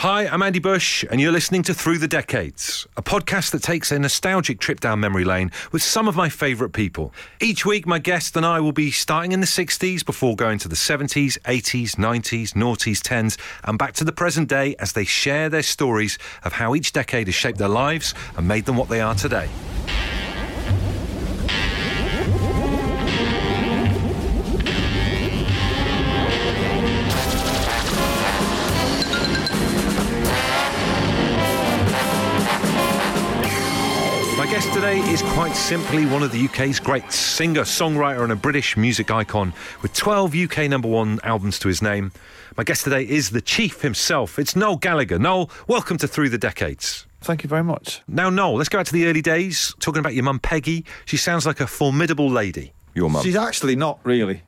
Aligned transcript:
Hi, 0.00 0.26
I'm 0.26 0.40
Andy 0.40 0.60
Bush, 0.60 1.04
and 1.10 1.20
you're 1.20 1.30
listening 1.30 1.62
to 1.64 1.74
Through 1.74 1.98
the 1.98 2.08
Decades, 2.08 2.86
a 2.96 3.02
podcast 3.02 3.50
that 3.50 3.62
takes 3.62 3.92
a 3.92 3.98
nostalgic 3.98 4.58
trip 4.58 4.80
down 4.80 4.98
memory 4.98 5.24
lane 5.24 5.50
with 5.72 5.82
some 5.82 6.08
of 6.08 6.16
my 6.16 6.30
favourite 6.30 6.72
people. 6.72 7.12
Each 7.38 7.66
week, 7.66 7.86
my 7.86 7.98
guest 7.98 8.34
and 8.34 8.46
I 8.46 8.60
will 8.60 8.72
be 8.72 8.90
starting 8.90 9.32
in 9.32 9.40
the 9.40 9.46
60s 9.46 10.02
before 10.02 10.36
going 10.36 10.58
to 10.60 10.68
the 10.68 10.74
70s, 10.74 11.38
80s, 11.40 11.96
90s, 11.96 12.54
noughties, 12.54 13.02
10s, 13.02 13.36
and 13.64 13.78
back 13.78 13.92
to 13.96 14.04
the 14.04 14.10
present 14.10 14.48
day 14.48 14.74
as 14.78 14.94
they 14.94 15.04
share 15.04 15.50
their 15.50 15.62
stories 15.62 16.16
of 16.44 16.54
how 16.54 16.74
each 16.74 16.94
decade 16.94 17.26
has 17.26 17.34
shaped 17.34 17.58
their 17.58 17.68
lives 17.68 18.14
and 18.38 18.48
made 18.48 18.64
them 18.64 18.78
what 18.78 18.88
they 18.88 19.02
are 19.02 19.14
today. 19.14 19.50
Today 34.80 35.00
is 35.10 35.20
quite 35.34 35.54
simply 35.54 36.06
one 36.06 36.22
of 36.22 36.32
the 36.32 36.42
UK's 36.46 36.80
great 36.80 37.12
singer, 37.12 37.64
songwriter, 37.64 38.22
and 38.22 38.32
a 38.32 38.36
British 38.36 38.78
music 38.78 39.10
icon 39.10 39.52
with 39.82 39.92
12 39.92 40.34
UK 40.34 40.70
number 40.70 40.88
one 40.88 41.20
albums 41.22 41.58
to 41.58 41.68
his 41.68 41.82
name. 41.82 42.10
My 42.56 42.64
guest 42.64 42.84
today 42.84 43.02
is 43.06 43.28
the 43.28 43.42
chief 43.42 43.82
himself. 43.82 44.38
It's 44.38 44.56
Noel 44.56 44.78
Gallagher. 44.78 45.18
Noel, 45.18 45.50
welcome 45.68 45.98
to 45.98 46.08
Through 46.08 46.30
the 46.30 46.38
Decades. 46.38 47.06
Thank 47.20 47.42
you 47.42 47.48
very 47.50 47.62
much. 47.62 48.00
Now, 48.08 48.30
Noel, 48.30 48.54
let's 48.54 48.70
go 48.70 48.78
back 48.78 48.86
to 48.86 48.92
the 48.94 49.04
early 49.04 49.20
days, 49.20 49.74
talking 49.80 50.00
about 50.00 50.14
your 50.14 50.24
mum, 50.24 50.38
Peggy. 50.38 50.86
She 51.04 51.18
sounds 51.18 51.44
like 51.44 51.60
a 51.60 51.66
formidable 51.66 52.30
lady, 52.30 52.72
your 52.94 53.10
mum. 53.10 53.22
She's 53.22 53.36
actually 53.36 53.76
not 53.76 53.98
really. 54.02 54.44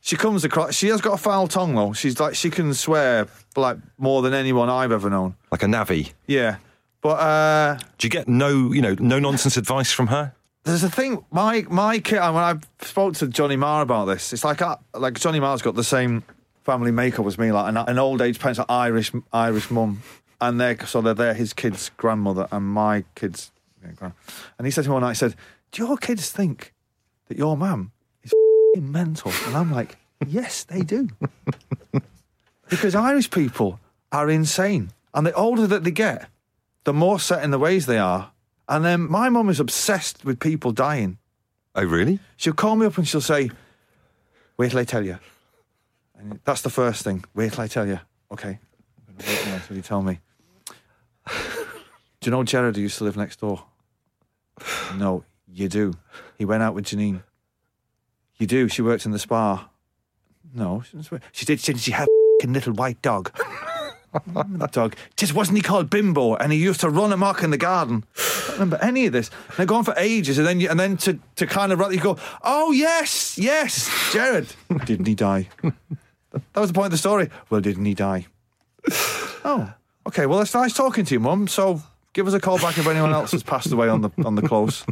She 0.00 0.16
comes 0.16 0.42
across. 0.42 0.74
She 0.74 0.88
has 0.88 1.00
got 1.00 1.14
a 1.14 1.18
foul 1.18 1.46
tongue 1.46 1.76
though. 1.76 1.92
She's 1.92 2.18
like 2.18 2.34
she 2.34 2.50
can 2.50 2.74
swear 2.74 3.28
like 3.54 3.76
more 3.98 4.20
than 4.22 4.34
anyone 4.34 4.68
I've 4.68 4.90
ever 4.90 5.08
known. 5.08 5.36
like 5.52 5.62
a 5.62 5.68
navvy. 5.68 6.12
Yeah, 6.26 6.56
but 7.00 7.18
uh, 7.20 7.78
Do 7.98 8.06
you 8.06 8.10
get 8.10 8.28
no, 8.28 8.72
you 8.72 8.82
know, 8.82 8.96
no 8.98 9.18
nonsense 9.18 9.56
advice 9.56 9.92
from 9.92 10.08
her? 10.08 10.32
there's 10.66 10.82
a 10.82 10.90
thing. 10.90 11.24
My 11.30 11.64
my 11.70 12.00
kid. 12.00 12.18
When 12.18 12.36
I 12.36 12.56
spoke 12.82 13.14
to 13.16 13.28
Johnny 13.28 13.56
Marr 13.56 13.82
about 13.82 14.06
this, 14.06 14.32
it's 14.32 14.44
like 14.44 14.60
uh, 14.60 14.76
like 14.94 15.18
Johnny 15.18 15.40
Marr's 15.40 15.62
got 15.62 15.76
the 15.76 15.84
same 15.84 16.24
family 16.64 16.90
makeup 16.90 17.24
as 17.26 17.38
me, 17.38 17.52
like 17.52 17.68
an, 17.68 17.76
an 17.76 17.98
old 17.98 18.20
age 18.20 18.38
parents, 18.40 18.58
like 18.58 18.70
Irish 18.70 19.12
Irish 19.32 19.70
mum, 19.70 20.02
and 20.40 20.60
they're 20.60 20.84
so 20.84 21.00
they're, 21.00 21.14
they're 21.14 21.34
his 21.34 21.52
kid's 21.52 21.90
grandmother 21.96 22.48
and 22.50 22.66
my 22.66 23.04
kid's 23.14 23.52
yeah, 23.82 23.92
grand. 23.92 24.14
And 24.58 24.66
he 24.66 24.70
said 24.72 24.82
to 24.84 24.90
me 24.90 24.94
one 24.94 25.02
night, 25.02 25.10
he 25.10 25.14
said, 25.16 25.36
"Do 25.70 25.86
your 25.86 25.96
kids 25.96 26.30
think 26.30 26.74
that 27.28 27.38
your 27.38 27.56
mum 27.56 27.92
is 28.24 28.32
f***ing 28.32 28.90
mental?" 28.90 29.32
And 29.46 29.56
I'm 29.56 29.70
like, 29.72 29.96
"Yes, 30.26 30.64
they 30.64 30.80
do." 30.82 31.08
because 32.68 32.96
Irish 32.96 33.30
people 33.30 33.78
are 34.10 34.28
insane, 34.28 34.90
and 35.14 35.24
the 35.24 35.32
older 35.34 35.68
that 35.68 35.84
they 35.84 35.92
get, 35.92 36.28
the 36.86 36.92
more 36.92 37.18
set 37.18 37.42
in 37.42 37.50
the 37.50 37.58
ways 37.58 37.84
they 37.84 37.98
are. 37.98 38.30
And 38.68 38.84
then 38.84 39.10
my 39.10 39.28
mum 39.28 39.48
is 39.48 39.60
obsessed 39.60 40.24
with 40.24 40.40
people 40.40 40.70
dying. 40.72 41.18
Oh, 41.74 41.84
really? 41.84 42.20
She'll 42.36 42.54
call 42.54 42.76
me 42.76 42.86
up 42.86 42.96
and 42.96 43.06
she'll 43.06 43.20
say, 43.20 43.50
"Wait 44.56 44.70
till 44.70 44.78
I 44.78 44.84
tell 44.84 45.04
you." 45.04 45.18
And 46.16 46.40
that's 46.44 46.62
the 46.62 46.70
first 46.70 47.02
thing. 47.04 47.24
Wait 47.34 47.52
till 47.52 47.64
I 47.64 47.66
tell 47.66 47.86
you. 47.86 48.00
Okay. 48.30 48.58
I'm 49.08 49.14
gonna 49.16 49.30
wait 49.30 49.46
until 49.54 49.76
you 49.76 49.82
tell 49.82 50.02
me. 50.02 50.20
Do 51.26 52.24
you 52.24 52.30
know 52.30 52.44
Jared 52.44 52.76
who 52.76 52.82
used 52.82 52.98
to 52.98 53.04
live 53.04 53.16
next 53.16 53.40
door? 53.40 53.64
No, 54.96 55.24
you 55.52 55.68
do. 55.68 55.92
He 56.38 56.44
went 56.44 56.62
out 56.62 56.74
with 56.74 56.86
Janine. 56.86 57.22
You 58.38 58.46
do. 58.46 58.68
She 58.68 58.82
works 58.82 59.04
in 59.06 59.12
the 59.12 59.18
spa. 59.18 59.68
No, 60.54 60.82
she, 61.32 61.44
did. 61.44 61.60
She, 61.60 61.74
she 61.74 61.90
had 61.90 62.08
a 62.42 62.46
little 62.46 62.72
white 62.72 63.02
dog. 63.02 63.32
the 64.26 64.68
dog. 64.70 64.96
Just 65.16 65.34
wasn't 65.34 65.58
he 65.58 65.62
called 65.62 65.90
Bimbo? 65.90 66.34
And 66.36 66.52
he 66.52 66.58
used 66.58 66.80
to 66.80 66.90
run 66.90 67.12
amok 67.12 67.42
in 67.42 67.50
the 67.50 67.58
garden. 67.58 68.04
I 68.48 68.52
remember 68.52 68.78
any 68.80 69.06
of 69.06 69.12
this. 69.12 69.30
And 69.48 69.56
they're 69.56 69.66
going 69.66 69.84
for 69.84 69.94
ages, 69.96 70.38
and 70.38 70.46
then 70.46 70.60
you, 70.60 70.68
and 70.68 70.78
then 70.78 70.96
to, 70.98 71.18
to 71.36 71.46
kind 71.46 71.72
of 71.72 71.92
you 71.92 72.00
go, 72.00 72.18
oh 72.42 72.72
yes, 72.72 73.36
yes, 73.38 73.90
Jared. 74.12 74.52
didn't 74.84 75.06
he 75.06 75.14
die? 75.14 75.48
That 76.52 76.60
was 76.60 76.68
the 76.68 76.74
point 76.74 76.86
of 76.86 76.90
the 76.92 76.98
story. 76.98 77.30
Well, 77.48 77.62
didn't 77.62 77.84
he 77.84 77.94
die? 77.94 78.26
Oh, 79.48 79.72
okay. 80.08 80.26
Well, 80.26 80.40
it's 80.40 80.54
nice 80.54 80.72
talking 80.74 81.04
to 81.04 81.14
you, 81.14 81.20
Mum. 81.20 81.46
So 81.46 81.80
give 82.12 82.26
us 82.26 82.34
a 82.34 82.40
call 82.40 82.58
back 82.58 82.78
if 82.78 82.86
anyone 82.88 83.12
else 83.12 83.30
has 83.30 83.44
passed 83.44 83.70
away 83.70 83.88
on 83.88 84.00
the 84.00 84.10
on 84.24 84.34
the 84.34 84.42
close. 84.42 84.84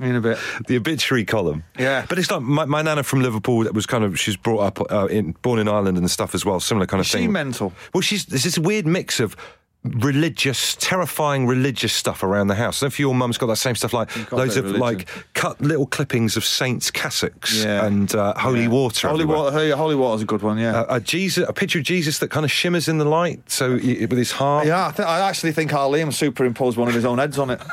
In 0.00 0.14
a 0.14 0.20
bit. 0.20 0.38
The 0.68 0.76
obituary 0.76 1.24
column. 1.24 1.64
Yeah. 1.78 2.06
But 2.08 2.18
it's 2.18 2.30
like 2.30 2.40
my, 2.42 2.64
my 2.66 2.82
nana 2.82 3.02
from 3.02 3.20
Liverpool 3.20 3.64
that 3.64 3.74
was 3.74 3.84
kind 3.86 4.04
of, 4.04 4.18
she's 4.18 4.36
brought 4.36 4.60
up, 4.60 4.92
uh, 4.92 5.06
in, 5.06 5.32
born 5.42 5.58
in 5.58 5.66
Ireland 5.68 5.98
and 5.98 6.08
stuff 6.10 6.34
as 6.36 6.44
well, 6.44 6.60
similar 6.60 6.86
kind 6.86 7.00
of 7.00 7.06
Is 7.06 7.10
she 7.10 7.18
thing. 7.18 7.32
mental? 7.32 7.72
Well, 7.92 8.00
she's, 8.02 8.26
there's 8.26 8.44
this 8.44 8.58
weird 8.58 8.86
mix 8.86 9.18
of 9.18 9.36
religious, 9.84 10.76
terrifying 10.76 11.46
religious 11.46 11.92
stuff 11.92 12.22
around 12.22 12.48
the 12.48 12.54
house. 12.54 12.80
I 12.80 12.86
don't 12.86 12.88
know 12.88 12.94
if 12.94 13.00
your 13.00 13.14
mum's 13.14 13.38
got 13.38 13.46
that 13.46 13.56
same 13.56 13.74
stuff, 13.74 13.92
like 13.92 14.10
loads 14.32 14.56
of 14.56 14.64
religion. 14.64 14.80
like 14.80 15.08
cut 15.34 15.60
little 15.60 15.86
clippings 15.86 16.36
of 16.36 16.44
saints' 16.44 16.90
cassocks 16.90 17.64
Yeah. 17.64 17.86
and 17.86 18.12
uh, 18.14 18.34
holy 18.38 18.62
Yeah. 18.62 18.68
water. 18.68 19.08
Holy 19.08 19.22
everywhere. 19.22 19.44
water. 19.52 19.76
Holy 19.76 19.94
water's 19.94 20.22
a 20.22 20.26
good 20.26 20.42
one. 20.42 20.58
Yeah. 20.58 20.84
A, 20.88 20.96
a 20.96 21.00
Jesus, 21.00 21.48
a 21.48 21.52
picture 21.52 21.78
of 21.78 21.84
Jesus 21.84 22.18
that 22.18 22.28
kind 22.30 22.44
of 22.44 22.50
shimmers 22.52 22.86
in 22.88 22.98
the 22.98 23.04
light, 23.04 23.50
so 23.50 23.72
with 23.74 24.12
his 24.12 24.32
heart. 24.32 24.66
yeah, 24.66 24.88
I, 24.88 24.92
th- 24.92 25.08
I 25.08 25.28
actually 25.28 25.52
think 25.52 25.72
our 25.72 25.88
Liam 25.88 26.12
superimposed 26.12 26.76
one 26.76 26.88
of 26.88 26.94
his 26.94 27.04
own 27.04 27.18
heads 27.18 27.38
on 27.38 27.50
it. 27.50 27.60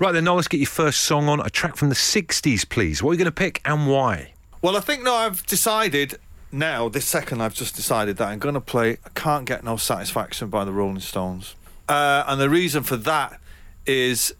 Right 0.00 0.12
then, 0.12 0.24
Noel, 0.24 0.36
let's 0.36 0.48
get 0.48 0.58
your 0.58 0.66
first 0.66 1.00
song 1.00 1.28
on. 1.28 1.40
A 1.40 1.50
track 1.50 1.76
from 1.76 1.88
the 1.88 1.94
60s, 1.94 2.68
please. 2.68 3.02
What 3.02 3.10
are 3.10 3.14
you 3.14 3.18
going 3.18 3.26
to 3.26 3.32
pick 3.32 3.60
and 3.64 3.88
why? 3.88 4.34
Well, 4.62 4.76
I 4.76 4.80
think 4.80 5.02
no, 5.02 5.14
I've 5.14 5.46
decided 5.46 6.18
now, 6.50 6.88
this 6.88 7.04
second, 7.04 7.42
I've 7.42 7.54
just 7.54 7.76
decided 7.76 8.16
that 8.16 8.28
I'm 8.28 8.38
going 8.38 8.54
to 8.54 8.60
play 8.60 8.98
I 9.04 9.10
Can't 9.14 9.44
Get 9.44 9.64
No 9.64 9.76
Satisfaction 9.76 10.48
by 10.48 10.64
the 10.64 10.72
Rolling 10.72 11.00
Stones. 11.00 11.54
Uh, 11.88 12.24
and 12.26 12.40
the 12.40 12.48
reason 12.48 12.82
for 12.82 12.96
that 12.96 13.38
is 13.86 14.34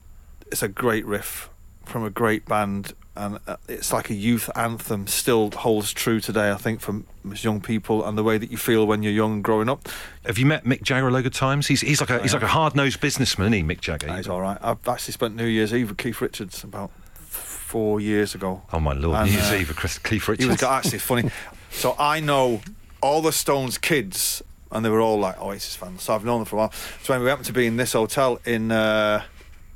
it's 0.51 0.63
a 0.63 0.69
great 0.69 1.05
riff 1.05 1.51
from 1.85 2.05
a 2.05 2.11
great 2.11 2.47
band. 2.47 2.95
And 3.19 3.41
uh, 3.49 3.57
it's 3.69 3.93
like 3.93 4.11
a 4.11 4.15
youth 4.15 4.49
anthem, 4.55 5.09
still 5.09 5.51
holds 5.51 5.93
true 5.93 6.21
today, 6.21 6.53
I 6.53 6.55
think, 6.55 6.81
for 6.81 7.03
young 7.35 7.61
people 7.61 8.05
and 8.07 8.17
the 8.17 8.23
way 8.23 8.39
that 8.39 8.51
you 8.51 8.57
feel 8.57 8.87
when 8.87 9.03
you're 9.03 9.13
young 9.13 9.33
and 9.35 9.45
growing 9.45 9.69
up. 9.69 9.89
Have 10.25 10.39
you 10.39 10.47
met 10.47 10.65
Mick 10.65 10.83
Jagger 10.83 11.09
a 11.09 11.11
load 11.11 11.27
of 11.27 11.33
times? 11.33 11.67
He's, 11.67 11.81
he's 11.81 12.01
like 12.01 12.11
a 12.11 12.23
he's 12.23 12.33
like 12.33 12.45
a 12.45 12.47
hard 12.47 12.77
nosed 12.77 13.01
businessman, 13.01 13.53
isn't 13.53 13.69
he, 13.69 13.75
Mick 13.75 13.81
Jagger? 13.81 14.15
He's 14.15 14.29
all 14.29 14.41
right. 14.41 14.57
I've 14.63 14.87
actually 14.87 15.13
spent 15.13 15.35
New 15.35 15.47
Year's 15.47 15.75
Eve 15.75 15.89
with 15.89 15.99
Keith 15.99 16.21
Richards 16.21 16.63
about 16.63 16.93
four 17.17 18.01
years 18.01 18.37
ago. 18.37 18.63
Oh 18.73 18.79
my 18.79 18.93
lord, 18.93 19.19
And, 19.19 19.31
New 19.31 19.37
Year's 19.37 19.51
uh, 19.51 19.57
Eve 19.57 19.69
with 19.69 19.77
Chris, 19.77 19.99
Keith 19.99 20.29
Richards. 20.29 20.45
He 20.45 20.51
was 20.51 20.63
actually 20.63 20.99
funny. 21.01 21.31
So 21.71 21.95
I 21.99 22.21
know 22.21 22.63
all 23.03 23.21
the 23.21 23.31
Stones 23.31 23.77
kids, 23.77 24.43
and 24.73 24.83
they 24.85 24.89
were 24.89 25.03
all 25.03 25.19
like 25.19 25.39
Oasis 25.41 25.77
fans. 25.77 26.03
So 26.03 26.15
I've 26.15 26.25
known 26.25 26.39
them 26.39 26.47
for 26.47 26.57
a 26.57 26.59
while. 26.61 26.73
So 27.03 27.13
when 27.13 27.23
we 27.23 27.29
happened 27.29 27.47
to 27.47 27.53
be 27.53 27.67
in 27.67 27.77
this 27.77 27.93
hotel 27.93 28.41
in, 28.47 28.73
uh, 28.73 29.23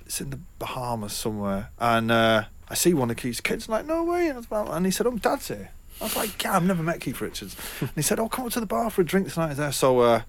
it's 0.06 0.20
in 0.20 0.30
the 0.30 0.38
Bahamas 0.58 1.12
somewhere, 1.12 1.70
and 1.78 2.10
uh, 2.10 2.44
I 2.72 2.74
see 2.74 2.94
one 2.94 3.10
of 3.10 3.16
Keith's 3.18 3.40
kids, 3.42 3.68
like 3.68 3.84
no 3.86 4.02
way, 4.02 4.28
and, 4.28 4.34
I 4.34 4.36
was 4.38 4.50
like- 4.50 4.68
and 4.70 4.86
he 4.86 4.90
said, 4.90 5.06
"Oh, 5.06 5.16
Dad's 5.16 5.46
here." 5.48 5.70
I 6.00 6.04
was 6.04 6.16
like, 6.16 6.42
"Yeah, 6.42 6.56
I've 6.56 6.64
never 6.64 6.82
met 6.82 7.00
Keith 7.02 7.20
Richards." 7.20 7.54
and 7.80 7.90
he 7.94 8.00
said, 8.02 8.18
"Oh, 8.18 8.28
come 8.28 8.46
up 8.46 8.52
to 8.52 8.60
the 8.60 8.66
bar 8.66 8.88
for 8.90 9.02
a 9.02 9.04
drink 9.04 9.30
tonight." 9.32 9.52
Is 9.52 9.56
there? 9.58 9.72
So 9.72 10.00
uh, 10.00 10.22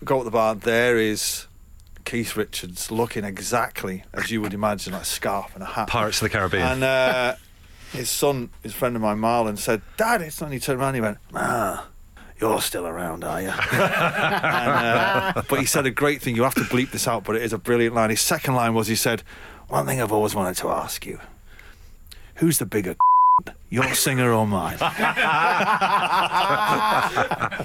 we 0.00 0.06
go 0.06 0.18
to 0.18 0.24
the 0.24 0.30
bar. 0.30 0.54
There 0.56 0.96
is. 0.98 1.46
Keith 2.04 2.34
Richards 2.36 2.90
looking 2.90 3.22
exactly 3.24 4.02
as 4.12 4.28
you 4.32 4.40
would 4.42 4.52
imagine, 4.54 4.92
like 4.92 5.02
a 5.02 5.04
scarf 5.04 5.52
and 5.54 5.62
a 5.62 5.66
hat. 5.66 5.86
Pirates 5.86 6.16
of 6.20 6.24
the 6.24 6.30
Caribbean. 6.30 6.62
And 6.66 6.82
uh, 6.82 7.36
his 7.92 8.10
son, 8.10 8.50
his 8.64 8.74
friend 8.74 8.96
of 8.96 9.02
mine, 9.02 9.18
Marlon, 9.18 9.56
said, 9.56 9.82
Dad, 9.96 10.20
it's 10.20 10.40
not. 10.40 10.46
And 10.46 10.54
he 10.54 10.58
turned 10.58 10.80
around 10.80 10.88
and 10.88 10.96
he 10.96 11.00
went, 11.00 11.18
Ah, 11.32 11.86
you're 12.40 12.60
still 12.60 12.88
around, 12.88 13.22
are 13.22 13.40
you? 13.42 13.50
and, 13.72 13.80
uh, 15.36 15.42
but 15.48 15.60
he 15.60 15.64
said 15.64 15.86
a 15.86 15.92
great 15.92 16.20
thing. 16.22 16.34
You 16.34 16.42
have 16.42 16.56
to 16.56 16.62
bleep 16.62 16.90
this 16.90 17.06
out, 17.06 17.22
but 17.22 17.36
it 17.36 17.42
is 17.42 17.52
a 17.52 17.58
brilliant 17.58 17.94
line. 17.94 18.10
His 18.10 18.20
second 18.20 18.54
line 18.56 18.74
was, 18.74 18.88
he 18.88 18.96
said, 18.96 19.22
One 19.68 19.86
thing 19.86 20.00
I've 20.02 20.10
always 20.12 20.34
wanted 20.34 20.56
to 20.56 20.70
ask 20.70 21.06
you 21.06 21.20
who's 22.42 22.58
the 22.58 22.66
bigger 22.66 22.96
your 23.70 23.94
singer 23.94 24.32
or 24.32 24.44
mine? 24.46 24.74
and 24.80 24.82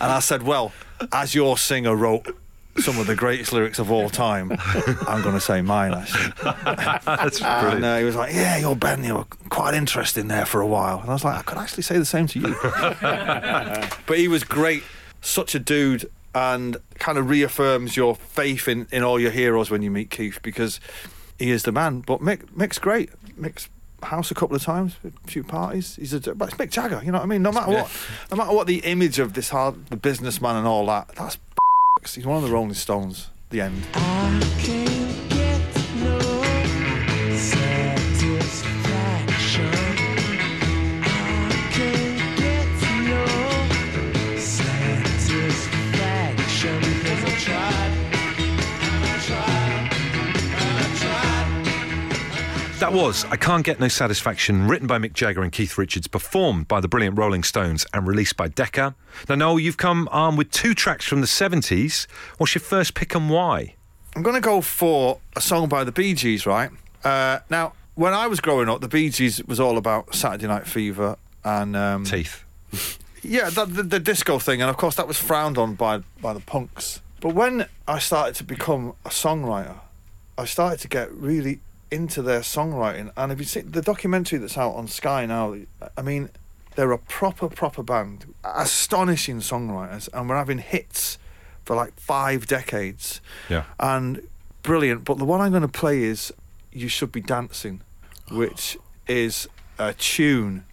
I 0.03 0.19
said, 0.21 0.43
Well, 0.43 0.71
as 1.11 1.33
your 1.33 1.57
singer 1.57 1.95
wrote 1.95 2.37
some 2.77 2.99
of 2.99 3.07
the 3.07 3.15
greatest 3.15 3.51
lyrics 3.53 3.79
of 3.79 3.91
all 3.91 4.07
time, 4.07 4.51
I'm 5.07 5.23
going 5.23 5.33
to 5.33 5.41
say 5.41 5.61
mine, 5.61 5.95
actually. 5.95 6.31
That's 7.05 7.41
And 7.41 7.61
brilliant. 7.61 7.85
uh, 7.85 7.97
he 7.97 8.03
was 8.03 8.15
like, 8.15 8.35
"Yeah, 8.35 8.57
you're 8.59 8.75
Ben. 8.75 9.03
You 9.03 9.15
were 9.15 9.25
quite 9.49 9.73
interesting 9.73 10.27
there 10.27 10.45
for 10.45 10.61
a 10.61 10.67
while." 10.67 10.99
And 11.01 11.09
I 11.09 11.13
was 11.13 11.23
like, 11.23 11.39
"I 11.39 11.41
could 11.41 11.57
actually 11.57 11.81
say 11.83 11.97
the 11.97 12.05
same 12.05 12.27
to 12.27 12.39
you." 12.39 12.55
but 14.05 14.17
he 14.19 14.27
was 14.27 14.43
great, 14.43 14.83
such 15.21 15.55
a 15.55 15.59
dude, 15.59 16.07
and 16.35 16.77
kind 16.99 17.17
of 17.17 17.31
reaffirms 17.31 17.97
your 17.97 18.15
faith 18.15 18.67
in, 18.67 18.85
in 18.91 19.01
all 19.03 19.19
your 19.19 19.31
heroes 19.31 19.71
when 19.71 19.81
you 19.81 19.89
meet 19.89 20.11
Keith 20.11 20.39
because 20.43 20.79
he 21.39 21.49
is 21.49 21.63
the 21.63 21.71
man. 21.71 22.01
But 22.01 22.21
Mick, 22.21 22.45
Mick's 22.55 22.77
great. 22.77 23.09
Mick's 23.35 23.69
house 24.03 24.31
a 24.31 24.35
couple 24.35 24.55
of 24.55 24.63
times, 24.63 24.95
a 25.03 25.27
few 25.27 25.43
parties. 25.43 25.95
He's 25.95 26.13
a, 26.13 26.19
but 26.35 26.49
it's 26.49 26.57
Mick 26.57 26.69
Jagger. 26.69 27.01
You 27.03 27.11
know 27.11 27.19
what 27.19 27.25
I 27.25 27.27
mean? 27.27 27.41
No 27.41 27.51
matter 27.51 27.71
what, 27.71 27.91
no 28.31 28.37
matter 28.37 28.53
what 28.53 28.67
the 28.67 28.79
image 28.79 29.19
of 29.19 29.33
this 29.33 29.49
hard, 29.49 29.87
the 29.87 29.97
businessman 29.97 30.55
and 30.55 30.67
all 30.67 30.85
that, 30.87 31.09
that's 31.15 31.37
he's 32.15 32.25
one 32.25 32.37
of 32.37 32.43
the 32.43 32.51
Rolling 32.51 32.73
Stones. 32.73 33.29
The 33.49 33.61
end. 33.61 35.16
That 52.87 52.93
was 52.93 53.25
I 53.25 53.35
Can't 53.35 53.65
Get 53.65 53.81
No 53.81 53.89
Satisfaction, 53.89 54.65
written 54.65 54.87
by 54.87 54.97
Mick 54.97 55.11
Jagger 55.11 55.43
and 55.43 55.51
Keith 55.51 55.77
Richards, 55.77 56.07
performed 56.07 56.69
by 56.69 56.79
the 56.79 56.87
brilliant 56.87 57.17
Rolling 57.17 57.43
Stones, 57.43 57.85
and 57.93 58.07
released 58.07 58.37
by 58.37 58.47
Decca. 58.47 58.95
Now, 59.27 59.35
Noel, 59.35 59.59
you've 59.59 59.75
come 59.75 60.07
armed 60.09 60.37
with 60.37 60.51
two 60.51 60.73
tracks 60.73 61.03
from 61.03 61.19
the 61.19 61.27
70s. 61.27 62.07
What's 62.37 62.55
your 62.55 62.61
first 62.61 62.93
pick 62.93 63.13
and 63.13 63.29
why? 63.29 63.75
I'm 64.15 64.23
going 64.23 64.35
to 64.35 64.41
go 64.41 64.61
for 64.61 65.19
a 65.35 65.41
song 65.41 65.67
by 65.67 65.83
the 65.83 65.91
Bee 65.91 66.13
Gees, 66.13 66.45
right? 66.45 66.69
Uh, 67.03 67.39
now, 67.49 67.73
when 67.95 68.13
I 68.13 68.27
was 68.27 68.39
growing 68.39 68.69
up, 68.69 68.79
the 68.79 68.87
Bee 68.87 69.09
Gees 69.09 69.43
was 69.43 69.59
all 69.59 69.77
about 69.77 70.15
Saturday 70.15 70.47
Night 70.47 70.65
Fever 70.65 71.17
and 71.43 71.75
um, 71.75 72.05
Teeth. 72.05 72.45
yeah, 73.21 73.49
the, 73.49 73.65
the, 73.65 73.83
the 73.83 73.99
disco 73.99 74.39
thing, 74.39 74.61
and 74.61 74.69
of 74.69 74.77
course 74.77 74.95
that 74.95 75.09
was 75.09 75.17
frowned 75.17 75.57
on 75.57 75.75
by 75.75 76.03
by 76.21 76.31
the 76.31 76.39
punks. 76.39 77.01
But 77.19 77.35
when 77.35 77.65
I 77.85 77.99
started 77.99 78.35
to 78.35 78.45
become 78.45 78.93
a 79.03 79.09
songwriter, 79.09 79.75
I 80.37 80.45
started 80.45 80.79
to 80.79 80.87
get 80.87 81.11
really 81.11 81.59
into 81.91 82.21
their 82.21 82.41
songwriting. 82.41 83.11
And 83.17 83.31
if 83.31 83.39
you 83.39 83.45
see 83.45 83.61
the 83.61 83.81
documentary 83.81 84.39
that's 84.39 84.57
out 84.57 84.73
on 84.75 84.87
Sky 84.87 85.25
now, 85.25 85.55
I 85.97 86.01
mean, 86.01 86.29
they're 86.75 86.91
a 86.91 86.97
proper 86.99 87.47
proper 87.49 87.81
band, 87.83 88.33
astonishing 88.43 89.39
songwriters, 89.39 90.09
and 90.13 90.29
we're 90.29 90.35
having 90.37 90.59
hits 90.59 91.17
for 91.65 91.75
like 91.75 91.99
five 91.99 92.45
decades 92.47 93.19
Yeah. 93.49 93.63
and 93.79 94.27
brilliant. 94.63 95.03
But 95.05 95.17
the 95.17 95.25
one 95.25 95.41
I'm 95.41 95.51
going 95.51 95.63
to 95.63 95.67
play 95.67 96.03
is 96.03 96.31
"You 96.71 96.87
Should 96.87 97.11
Be 97.11 97.21
Dancing," 97.21 97.81
which 98.31 98.77
is 99.07 99.47
a 99.79 99.93
tune, 99.93 100.65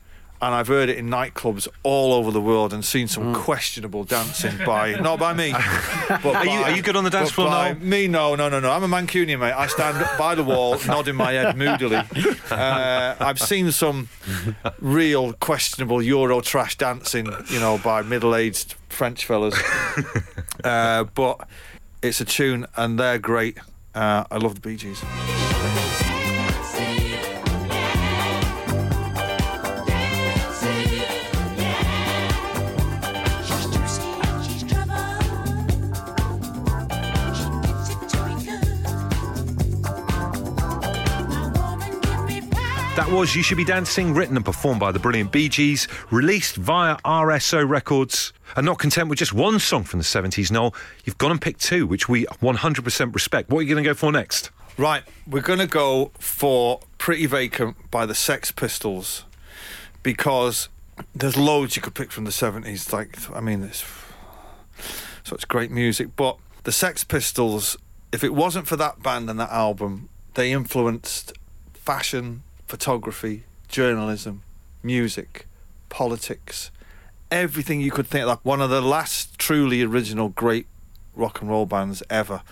and 0.45 0.55
I've 0.55 0.69
heard 0.69 0.91
it 0.91 0.99
in 0.99 1.09
nightclubs 1.09 1.67
all 1.83 2.13
over 2.13 2.31
the 2.31 2.41
world 2.41 2.75
and 2.75 2.85
seen 2.85 3.09
some 3.09 3.35
questionable 3.35 4.05
dancing 4.05 4.53
by 4.67 4.93
not 4.93 5.19
by 5.19 5.33
me. 5.33 5.55
But 6.23 6.37
Are 6.37 6.45
you- 6.45 6.51
are 6.51 6.71
you 6.73 6.83
good 6.83 6.97
on 6.97 7.05
the 7.05 7.11
dance 7.11 7.31
floor 7.31 7.49
now? 7.49 7.73
Me, 7.81 8.07
no, 8.09 8.35
no, 8.35 8.51
no, 8.51 8.61
no. 8.61 8.71
I'm 8.71 8.83
a 8.85 8.89
Mancunian, 8.89 9.39
mate. 9.41 9.55
I 9.55 9.67
stand 9.69 10.07
by 10.19 10.35
the 10.35 10.45
wall, 10.45 10.77
nodding 10.87 11.15
my 11.17 11.33
head 11.33 11.57
moodily. 11.57 12.03
Uh, 12.51 13.15
I've 13.19 13.41
seen 13.41 13.73
some 13.73 14.11
real 14.81 15.33
questionable 15.33 16.03
Euro 16.03 16.43
trash 16.43 16.77
dancing, 16.77 17.27
you 17.49 17.59
know, 17.59 17.79
by 17.83 18.03
middle-aged 18.03 18.75
French 18.91 19.25
fellas. 19.25 19.55
uh, 20.65 21.05
but 21.15 21.49
it's 22.03 22.21
a 22.21 22.25
tune, 22.27 22.67
and 22.77 22.99
they're 23.01 23.19
great. 23.19 23.57
Uh, 23.95 24.25
I 24.31 24.37
love 24.37 24.57
the 24.57 24.61
Bee 24.61 24.77
Gees. 24.77 25.44
That 42.97 43.11
was 43.11 43.35
You 43.35 43.43
Should 43.43 43.57
Be 43.57 43.65
Dancing, 43.65 44.15
written 44.15 44.37
and 44.37 44.45
performed 44.45 44.79
by 44.79 44.93
the 44.93 45.01
brilliant 45.01 45.33
Bee 45.33 45.49
Gees, 45.49 45.89
released 46.13 46.55
via 46.55 46.95
RSO 46.99 47.69
Records. 47.69 48.33
And 48.55 48.65
not 48.65 48.79
content 48.79 49.09
with 49.09 49.19
just 49.19 49.33
one 49.33 49.59
song 49.59 49.83
from 49.83 49.99
the 49.99 50.05
70s, 50.05 50.53
Noel, 50.53 50.73
you've 51.05 51.19
gone 51.19 51.33
and 51.33 51.41
picked 51.41 51.61
two, 51.61 51.89
which 51.89 52.09
we 52.09 52.25
100% 52.27 53.13
respect. 53.13 53.51
What 53.51 53.59
are 53.59 53.63
you 53.63 53.69
going 53.69 53.83
to 53.83 53.91
go 53.91 53.95
for 53.95 54.13
next? 54.13 54.51
Right, 54.79 55.03
we're 55.27 55.43
going 55.43 55.59
to 55.59 55.67
go 55.67 56.13
for 56.21 56.79
Pretty 56.99 57.27
Vacant 57.27 57.91
by 57.91 58.07
the 58.07 58.15
Sex 58.15 58.53
Pistols 58.53 59.25
because 60.05 60.69
there's 61.17 61.37
loads 61.37 61.75
you 61.75 61.83
could 61.83 61.97
pick 61.97 62.13
from 62.13 62.23
the 62.23 62.31
70s. 62.31 62.93
Like, 62.93 63.19
I 63.35 63.41
mean, 63.41 63.65
it's 63.65 63.85
such 65.25 65.49
great 65.49 65.73
music. 65.73 66.15
But 66.15 66.37
the 66.63 66.71
Sex 66.71 67.03
Pistols, 67.03 67.77
if 68.13 68.23
it 68.23 68.35
wasn't 68.35 68.69
for 68.69 68.77
that 68.77 69.03
band 69.03 69.29
and 69.29 69.41
that 69.41 69.51
album, 69.51 70.11
they 70.35 70.53
influenced 70.53 71.33
fashion, 71.73 72.45
photography, 72.75 73.45
journalism, 73.69 74.43
music, 74.83 75.47
politics, 75.91 76.73
everything 77.31 77.81
you 77.81 77.93
could 77.93 78.05
think. 78.05 78.27
Like 78.27 78.45
one 78.45 78.61
of 78.61 78.69
the 78.69 78.81
last 78.81 79.39
truly 79.39 79.81
original 79.81 80.31
great 80.31 80.67
rock 81.15 81.41
and 81.41 81.49
roll 81.49 81.67
bands 81.67 82.03
ever. 82.11 82.43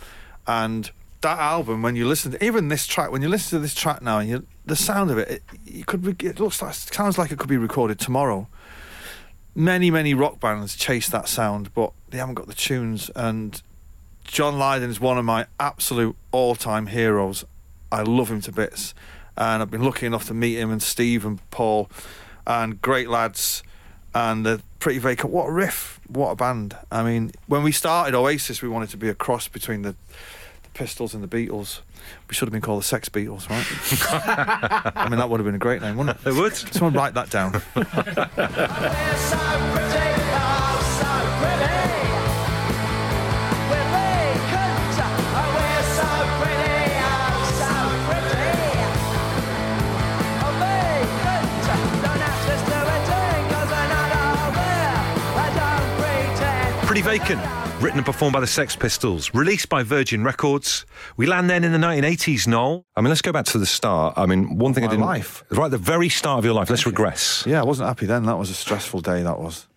And 0.47 0.93
that 1.23 1.41
album, 1.41 1.83
when 1.83 1.97
you 1.97 2.07
listen 2.07 2.31
to 2.31 2.45
even 2.45 2.69
this 2.69 2.87
track, 2.87 3.11
when 3.11 3.21
you 3.21 3.29
listen 3.29 3.59
to 3.59 3.63
this 3.63 3.75
track 3.75 4.01
now, 4.01 4.21
and 4.21 4.31
you, 4.31 4.47
the 4.65 4.77
sound 4.77 5.11
of 5.11 5.19
it, 5.19 5.29
it, 5.29 5.43
you 5.65 5.85
could 5.85 6.23
it 6.23 6.39
looks 6.39 6.63
like 6.63 6.75
sounds 6.75 7.19
like 7.19 7.33
it 7.33 7.39
could 7.41 7.49
be 7.49 7.57
recorded 7.57 7.99
tomorrow. 7.99 8.47
Many 9.57 9.91
many 9.91 10.15
rock 10.15 10.39
bands 10.39 10.77
chase 10.77 11.09
that 11.09 11.27
sound, 11.27 11.75
but 11.75 11.93
they 12.11 12.19
haven't 12.19 12.37
got 12.37 12.47
the 12.47 12.55
tunes. 12.55 13.11
And 13.17 13.61
John 14.23 14.57
Lydon 14.57 14.89
is 14.89 15.01
one 15.01 15.19
of 15.19 15.25
my 15.25 15.47
absolute 15.59 16.15
all-time 16.31 16.87
heroes. 16.87 17.45
I 17.91 18.03
love 18.03 18.31
him 18.31 18.41
to 18.43 18.53
bits, 18.53 18.95
and 19.37 19.63
I've 19.63 19.71
been 19.71 19.83
lucky 19.83 20.07
enough 20.07 20.27
to 20.29 20.35
meet 20.35 20.59
him 20.59 20.71
and 20.71 20.83
Steve 20.83 21.25
and 21.25 21.39
Paul, 21.51 21.91
and 22.47 22.81
great 22.83 23.09
lads, 23.09 23.63
and 24.15 24.45
they're 24.45 24.61
pretty 24.79 24.99
vacant. 24.99 25.33
What 25.33 25.49
a 25.49 25.53
riff! 25.53 26.01
What 26.09 26.31
a 26.31 26.37
band! 26.37 26.77
I 26.91 27.03
mean, 27.03 27.33
when 27.47 27.63
we 27.63 27.73
started 27.73 28.15
Oasis, 28.15 28.63
we 28.63 28.69
wanted 28.69 28.91
to 28.91 28.97
be 28.97 29.09
a 29.09 29.15
cross 29.15 29.49
between 29.49 29.83
the, 29.83 29.93
the 30.63 30.69
Pistols 30.75 31.15
and 31.15 31.23
the 31.23 31.29
Beatles. 31.29 31.81
We 32.29 32.35
should 32.35 32.49
have 32.49 32.53
been 32.53 32.61
called 32.61 32.81
the 32.81 32.87
Sex 32.87 33.09
Beatles, 33.09 33.49
right? 33.49 34.93
I 34.97 35.09
mean, 35.09 35.19
that 35.19 35.31
would 35.31 35.39
have 35.39 35.47
been 35.47 35.55
a 35.55 35.59
great 35.59 35.81
name, 35.83 35.97
wouldn't 35.97 36.19
it? 36.21 36.29
It 36.29 36.35
would. 36.35 36.55
Someone 36.55 36.95
write 36.95 37.15
that 37.15 37.31
down. 37.31 37.63
Pretty 56.93 57.09
Vacant, 57.09 57.41
written 57.81 58.01
and 58.01 58.05
performed 58.05 58.35
by 58.35 58.41
the 58.41 58.47
Sex 58.47 58.77
Pistols, 58.77 59.33
released 59.33 59.71
by 59.71 59.83
Virgin 59.83 60.25
Records. 60.25 60.85
We 61.17 61.25
land 61.25 61.49
then 61.49 61.65
in 61.65 61.73
the 61.73 61.79
1980s, 61.79 62.47
Noel. 62.47 62.85
I 62.95 63.01
mean, 63.01 63.09
let's 63.09 63.23
go 63.23 63.33
back 63.33 63.47
to 63.47 63.59
the 63.59 63.65
start. 63.65 64.13
I 64.19 64.27
mean, 64.27 64.59
one 64.59 64.75
thing 64.75 64.85
I 64.85 64.89
didn't. 64.89 65.07
life. 65.07 65.43
Right 65.49 65.65
at 65.65 65.71
the 65.71 65.79
very 65.79 66.11
start 66.11 66.41
of 66.41 66.45
your 66.45 66.53
life, 66.53 66.69
let's 66.69 66.85
regress. 66.85 67.45
yeah, 67.47 67.63
I 67.63 67.65
wasn't 67.65 67.89
happy 67.89 68.05
then. 68.05 68.27
That 68.27 68.37
was 68.37 68.51
a 68.51 68.55
stressful 68.55 69.01
day. 69.01 69.23
That 69.23 69.41
was 69.41 69.69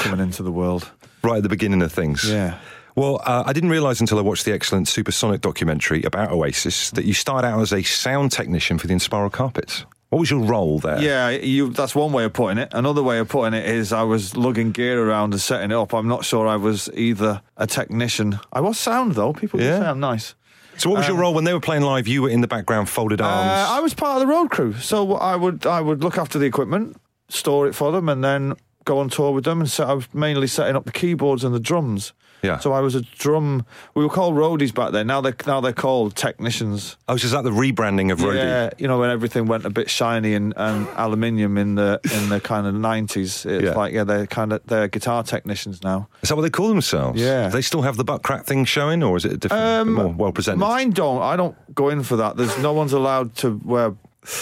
coming 0.00 0.18
into 0.18 0.42
the 0.42 0.50
world. 0.50 0.90
Right 1.22 1.36
at 1.36 1.44
the 1.44 1.48
beginning 1.48 1.82
of 1.82 1.92
things. 1.92 2.28
Yeah. 2.28 2.58
Well, 2.96 3.22
uh, 3.24 3.44
I 3.46 3.52
didn't 3.52 3.70
realise 3.70 4.00
until 4.00 4.18
I 4.18 4.22
watched 4.22 4.44
the 4.44 4.52
excellent 4.52 4.88
Supersonic 4.88 5.42
documentary 5.42 6.02
about 6.02 6.32
Oasis 6.32 6.90
that 6.90 7.04
you 7.04 7.14
started 7.14 7.46
out 7.46 7.60
as 7.60 7.72
a 7.72 7.84
sound 7.84 8.32
technician 8.32 8.78
for 8.78 8.88
the 8.88 8.94
Inspiral 8.94 9.30
Carpets. 9.30 9.86
What 10.10 10.20
was 10.20 10.30
your 10.30 10.40
role 10.40 10.78
there? 10.78 11.00
Yeah, 11.00 11.30
you. 11.30 11.70
That's 11.70 11.94
one 11.94 12.12
way 12.12 12.24
of 12.24 12.32
putting 12.32 12.58
it. 12.58 12.68
Another 12.72 13.02
way 13.02 13.18
of 13.18 13.28
putting 13.28 13.54
it 13.54 13.66
is 13.68 13.92
I 13.92 14.02
was 14.04 14.36
lugging 14.36 14.70
gear 14.70 15.02
around 15.04 15.32
and 15.32 15.40
setting 15.40 15.72
it 15.72 15.74
up. 15.74 15.92
I'm 15.92 16.06
not 16.08 16.24
sure 16.24 16.46
I 16.46 16.56
was 16.56 16.88
either 16.94 17.42
a 17.56 17.66
technician. 17.66 18.38
I 18.52 18.60
was 18.60 18.78
sound 18.78 19.12
though. 19.16 19.32
People 19.32 19.60
Yeah. 19.60 19.80
say 19.80 19.86
I'm 19.86 20.00
nice. 20.00 20.34
So, 20.78 20.90
what 20.90 20.98
was 20.98 21.08
your 21.08 21.16
role 21.16 21.32
when 21.34 21.44
they 21.44 21.54
were 21.54 21.60
playing 21.60 21.82
live? 21.82 22.06
You 22.06 22.22
were 22.22 22.28
in 22.28 22.42
the 22.42 22.46
background, 22.46 22.88
folded 22.88 23.20
arms. 23.20 23.50
Uh, 23.50 23.74
I 23.76 23.80
was 23.80 23.94
part 23.94 24.20
of 24.20 24.28
the 24.28 24.32
road 24.32 24.50
crew, 24.50 24.74
so 24.74 25.14
I 25.14 25.34
would 25.34 25.66
I 25.66 25.80
would 25.80 26.04
look 26.04 26.18
after 26.18 26.38
the 26.38 26.44
equipment, 26.46 26.96
store 27.30 27.66
it 27.66 27.74
for 27.74 27.90
them, 27.92 28.08
and 28.08 28.22
then 28.22 28.54
go 28.86 28.98
on 29.00 29.10
tour 29.10 29.32
with 29.32 29.44
them. 29.44 29.60
And 29.60 29.70
set, 29.70 29.86
I 29.88 29.92
was 29.92 30.08
mainly 30.14 30.46
setting 30.46 30.74
up 30.76 30.86
the 30.86 30.92
keyboards 30.92 31.44
and 31.44 31.54
the 31.54 31.60
drums. 31.60 32.14
Yeah. 32.42 32.58
So 32.58 32.72
I 32.72 32.80
was 32.80 32.94
a 32.94 33.00
drum. 33.00 33.64
We 33.94 34.04
were 34.04 34.10
called 34.10 34.34
roadies 34.36 34.72
back 34.72 34.92
then. 34.92 35.06
Now 35.06 35.20
they 35.22 35.32
now 35.46 35.60
they're 35.60 35.72
called 35.72 36.14
technicians. 36.14 36.96
oh, 37.08 37.16
so 37.16 37.24
is 37.24 37.30
that 37.32 37.44
the 37.44 37.50
rebranding 37.50 38.12
of 38.12 38.18
Roadie? 38.20 38.36
Yeah, 38.36 38.70
you 38.78 38.86
know 38.86 38.98
when 38.98 39.10
everything 39.10 39.46
went 39.46 39.64
a 39.64 39.70
bit 39.70 39.88
shiny 39.90 40.34
and, 40.34 40.52
and 40.56 40.86
aluminium 40.96 41.56
in 41.58 41.74
the 41.76 41.98
in 42.14 42.28
the 42.28 42.38
kind 42.38 42.66
of 42.66 42.74
nineties. 42.74 43.44
It's 43.46 43.64
Yeah. 43.64 43.72
like 43.74 43.92
yeah, 43.94 44.04
they're 44.04 44.26
kind 44.26 44.52
of 44.52 44.60
they're 44.66 44.86
guitar 44.86 45.22
technicians 45.24 45.82
now. 45.82 46.08
Is 46.22 46.28
that 46.28 46.36
what 46.36 46.42
they 46.42 46.50
call 46.50 46.68
themselves? 46.68 47.20
Yeah. 47.20 47.46
Do 47.48 47.52
they 47.56 47.62
still 47.62 47.82
have 47.82 47.96
the 47.96 48.04
butt 48.04 48.22
crack 48.22 48.44
thing 48.44 48.64
showing, 48.66 49.02
or 49.02 49.16
is 49.16 49.24
it 49.24 49.32
a 49.32 49.36
different, 49.38 49.64
Um, 49.64 49.92
more 49.94 50.08
well 50.08 50.32
presented? 50.32 50.58
Mine 50.60 50.90
don't. 50.90 51.22
I 51.22 51.36
don't 51.36 51.56
go 51.74 51.88
in 51.88 52.02
for 52.02 52.16
that. 52.16 52.36
There's 52.36 52.56
no 52.58 52.74
one's 52.74 52.92
allowed 52.92 53.34
to 53.36 53.58
wear 53.64 53.94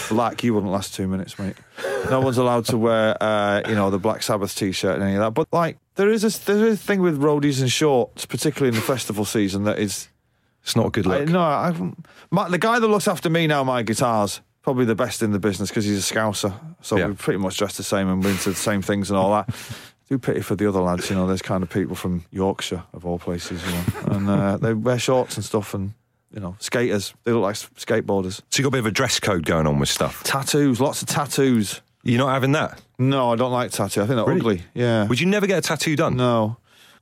black. 0.09 0.43
You 0.45 0.55
wouldn't 0.55 0.73
last 0.73 0.95
two 0.95 1.07
minutes, 1.09 1.39
mate. 1.39 1.57
No 2.11 2.21
one's 2.21 2.39
allowed 2.39 2.65
to 2.67 2.79
wear, 2.79 3.17
uh, 3.23 3.63
you 3.69 3.75
know, 3.75 3.91
the 3.91 3.99
Black 3.99 4.23
Sabbath 4.23 4.55
T-shirt 4.55 4.95
and 4.95 5.03
any 5.03 5.15
of 5.15 5.21
that. 5.21 5.31
But 5.33 5.49
like, 5.53 5.79
there 5.97 6.11
is 6.11 6.25
a 6.25 6.45
there 6.47 6.67
is 6.67 6.75
a 6.75 6.77
thing 6.77 7.01
with 7.03 7.21
roadies 7.21 7.61
and 7.61 7.71
shorts, 7.71 8.27
particularly 8.27 8.69
in 8.69 8.75
the 8.75 8.81
festival 8.87 9.25
season, 9.25 9.65
that 9.65 9.79
is. 9.79 10.09
It's 10.63 10.75
not 10.77 10.87
a 10.87 10.91
good 10.91 11.07
I, 11.07 11.19
look. 11.19 11.29
no, 11.29 11.41
I, 11.43 11.93
my, 12.31 12.49
the 12.49 12.57
guy 12.57 12.79
that 12.79 12.89
looks 12.89 13.07
after 13.07 13.29
me 13.29 13.47
now, 13.47 13.63
my 13.65 13.83
guitars, 13.83 14.41
probably 14.63 14.87
the 14.87 14.95
best 14.95 15.23
in 15.23 15.31
the 15.33 15.39
business 15.39 15.69
because 15.69 15.85
he's 15.85 16.11
a 16.11 16.15
scouser. 16.15 16.55
So 16.81 16.97
Yeah. 16.97 17.09
we 17.09 17.15
pretty 17.15 17.39
much 17.39 17.59
dressed 17.59 17.77
the 17.77 17.83
same 17.83 18.09
and 18.09 18.25
we're 18.25 18.31
into 18.31 18.49
the 18.49 18.55
same 18.57 18.81
things 18.81 19.11
and 19.11 19.19
all 19.19 19.31
that. 19.33 19.55
Do 20.09 20.19
pity 20.19 20.41
for 20.41 20.57
the 20.57 20.67
other 20.67 20.81
lads, 20.81 21.11
you 21.11 21.17
know. 21.17 21.27
There's 21.27 21.43
kind 21.43 21.63
of 21.63 21.69
people 21.69 21.95
from 21.97 22.25
Yorkshire 22.31 22.83
of 22.95 23.05
all 23.05 23.19
places, 23.19 23.63
you 23.63 23.73
know, 23.73 24.17
and 24.17 24.31
uh, 24.31 24.57
they 24.57 24.73
wear 24.73 24.99
shorts 24.99 25.37
and 25.37 25.45
stuff, 25.45 25.75
and 25.75 25.93
you 26.35 26.41
know, 26.41 26.57
skaters. 26.59 27.15
They 27.25 27.33
look 27.33 27.43
like 27.43 27.55
skateboarders. 27.55 28.41
So 28.51 28.59
you 28.59 28.65
got 28.65 28.69
a 28.69 28.73
bit 28.73 28.79
of 28.81 28.87
a 28.87 28.91
dress 28.91 29.21
code 29.21 29.47
going 29.47 29.67
on 29.67 29.79
with 29.79 29.89
stuff. 29.89 30.23
Tattoos, 30.25 30.81
lots 30.81 31.01
of 31.03 31.09
tattoos. 31.09 31.81
You're 32.03 32.19
not 32.19 32.33
having 32.35 32.53
that. 32.53 32.81
No, 32.99 33.33
I 33.33 33.37
don't 33.37 33.53
like 33.53 33.71
tattoo. 33.71 34.03
I 34.03 34.07
think 34.07 34.17
they're 34.17 34.25
Really? 34.27 34.41
ugly. 34.41 34.63
Yeah. 34.75 35.07
Would 35.07 35.21
you 35.21 35.27
never 35.27 35.47
get 35.47 35.59
a 35.59 35.63
tattoo 35.63 35.97
done? 35.97 36.17
no. 36.17 36.57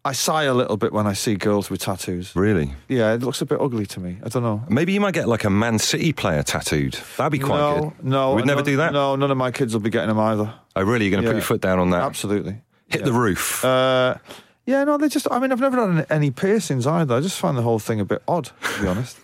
I 0.05 0.11
sigh 0.11 0.43
a 0.45 0.53
little 0.55 0.77
bit 0.77 0.93
when 0.93 1.07
I 1.07 1.13
see 1.13 1.37
girls 1.37 1.71
with 1.71 1.81
tattoos. 1.81 2.35
Really? 2.35 2.75
Yeah, 2.89 3.13
it 3.13 3.23
looks 3.23 3.41
a 3.41 3.47
bit 3.47 3.61
ugly 3.61 3.87
to 3.87 4.01
me. 4.01 4.19
I 4.25 4.29
don't 4.31 4.43
know. 4.43 4.65
Maybe 4.69 4.93
you 4.93 5.01
might 5.01 5.15
get 5.15 5.29
like 5.29 5.45
a 5.45 5.51
Man 5.51 5.79
City 5.79 6.13
player 6.13 6.43
tattooed. 6.43 6.99
That'd 7.17 7.31
be 7.31 7.39
quite 7.39 7.59
no, 7.61 7.81
good. 7.97 8.05
no, 8.05 8.35
We'd 8.35 8.45
never 8.45 8.63
do 8.63 8.79
that. 8.79 8.93
No, 8.93 9.15
none 9.15 9.31
of 9.31 9.37
my 9.37 9.53
kids 9.53 9.75
will 9.75 9.81
be 9.81 9.91
getting 9.91 10.09
them 10.09 10.19
either. 10.19 10.53
Oh, 10.75 10.83
really? 10.83 11.05
You're 11.05 11.13
going 11.13 11.23
to 11.23 11.29
put 11.31 11.37
your 11.37 11.45
foot 11.45 11.61
down 11.61 11.79
on 11.79 11.91
that? 11.91 12.03
Absolutely. 12.03 12.61
Hit 12.89 13.03
Yeah. 13.03 13.05
the 13.05 13.13
roof. 13.13 13.65
Uh, 13.65 14.17
yeah, 14.67 14.85
no, 14.85 14.97
they 14.97 15.09
just. 15.09 15.27
I 15.31 15.39
mean, 15.39 15.53
I've 15.53 15.61
never 15.61 15.95
had 15.95 16.07
any 16.11 16.31
piercings 16.31 16.87
either. 16.87 17.17
I 17.17 17.21
just 17.21 17.39
find 17.39 17.57
the 17.57 17.63
whole 17.63 17.79
thing 17.79 18.01
a 18.01 18.05
bit 18.05 18.23
odd, 18.29 18.51
to 18.77 18.83
be 18.83 18.89
honest. 18.89 19.19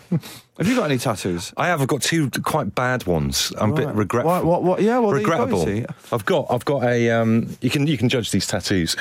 Have 0.58 0.68
you 0.68 0.76
got 0.76 0.84
any 0.84 0.98
tattoos? 0.98 1.52
I 1.56 1.68
have. 1.68 1.80
I've 1.80 1.88
got 1.88 2.02
two 2.02 2.28
quite 2.30 2.74
bad 2.74 3.06
ones. 3.06 3.54
I'm 3.58 3.72
a 3.72 3.74
bit 3.74 3.86
Right. 3.86 3.96
regretful. 3.96 4.30
What? 4.32 4.44
What? 4.44 4.62
what 4.62 4.82
yeah. 4.82 4.98
Well, 4.98 5.10
there 5.12 5.20
you 5.20 5.26
go, 5.26 5.46
regrettable. 5.46 5.94
I've 6.12 6.26
got. 6.26 6.46
I've 6.50 6.64
got 6.66 6.84
a. 6.84 7.10
Um, 7.10 7.56
you 7.62 7.70
can. 7.70 7.86
You 7.86 7.96
can 7.96 8.10
judge 8.10 8.30
these 8.32 8.46
tattoos. 8.46 8.94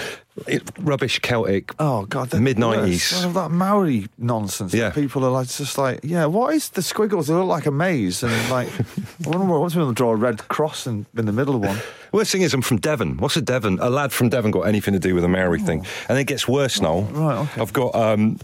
It, 0.48 0.64
rubbish 0.80 1.20
Celtic. 1.20 1.74
Oh 1.78 2.06
God, 2.06 2.34
Mid 2.40 2.56
the 2.56 2.68
worst. 2.68 3.12
90s. 3.14 3.24
Well, 3.26 3.34
that 3.34 3.52
Maori 3.52 4.08
nonsense. 4.18 4.74
Yeah. 4.74 4.92
people 4.92 5.26
are 5.26 5.30
like 5.30 5.50
just 5.50 5.78
like, 5.78 6.00
yeah. 6.04 6.26
What 6.26 6.56
is 6.56 6.70
the 6.70 6.82
squiggles? 6.82 7.28
They 7.28 7.34
look 7.34 7.48
like 7.48 7.66
a 7.66 7.72
maze, 7.72 8.24
and 8.24 8.32
like, 8.50 8.70
I 8.80 9.30
wonder 9.30 9.46
what. 9.46 9.60
What's 9.60 9.76
going 9.76 9.90
to 9.90 9.94
draw 9.94 10.12
a 10.12 10.16
red 10.16 10.48
cross 10.48 10.88
in, 10.88 11.06
in 11.18 11.26
the 11.26 11.34
middle 11.34 11.56
of 11.56 11.62
one? 11.64 11.78
Worst 12.14 12.32
thing 12.32 12.44
is, 12.44 12.54
I'm 12.54 12.62
from 12.62 12.78
Devon. 12.78 13.18
What's 13.18 13.36
a 13.36 13.42
Devon? 13.42 13.78
A 13.82 13.90
lad 13.90 14.14
from 14.14 14.30
Devon 14.30 14.52
got 14.52 14.62
anything 14.62 14.94
to 14.94 15.00
do 15.00 15.16
with 15.16 15.24
a 15.26 15.30
Maori 15.30 15.60
thing? 15.60 15.86
And 16.08 16.18
it 16.18 16.26
gets 16.26 16.48
worse, 16.48 16.80
Noel. 16.80 17.10
Oh. 17.14 17.22
right, 17.28 17.38
okay. 17.40 17.62
I've 17.62 17.74
got. 17.74 17.94
Um, 17.94 18.40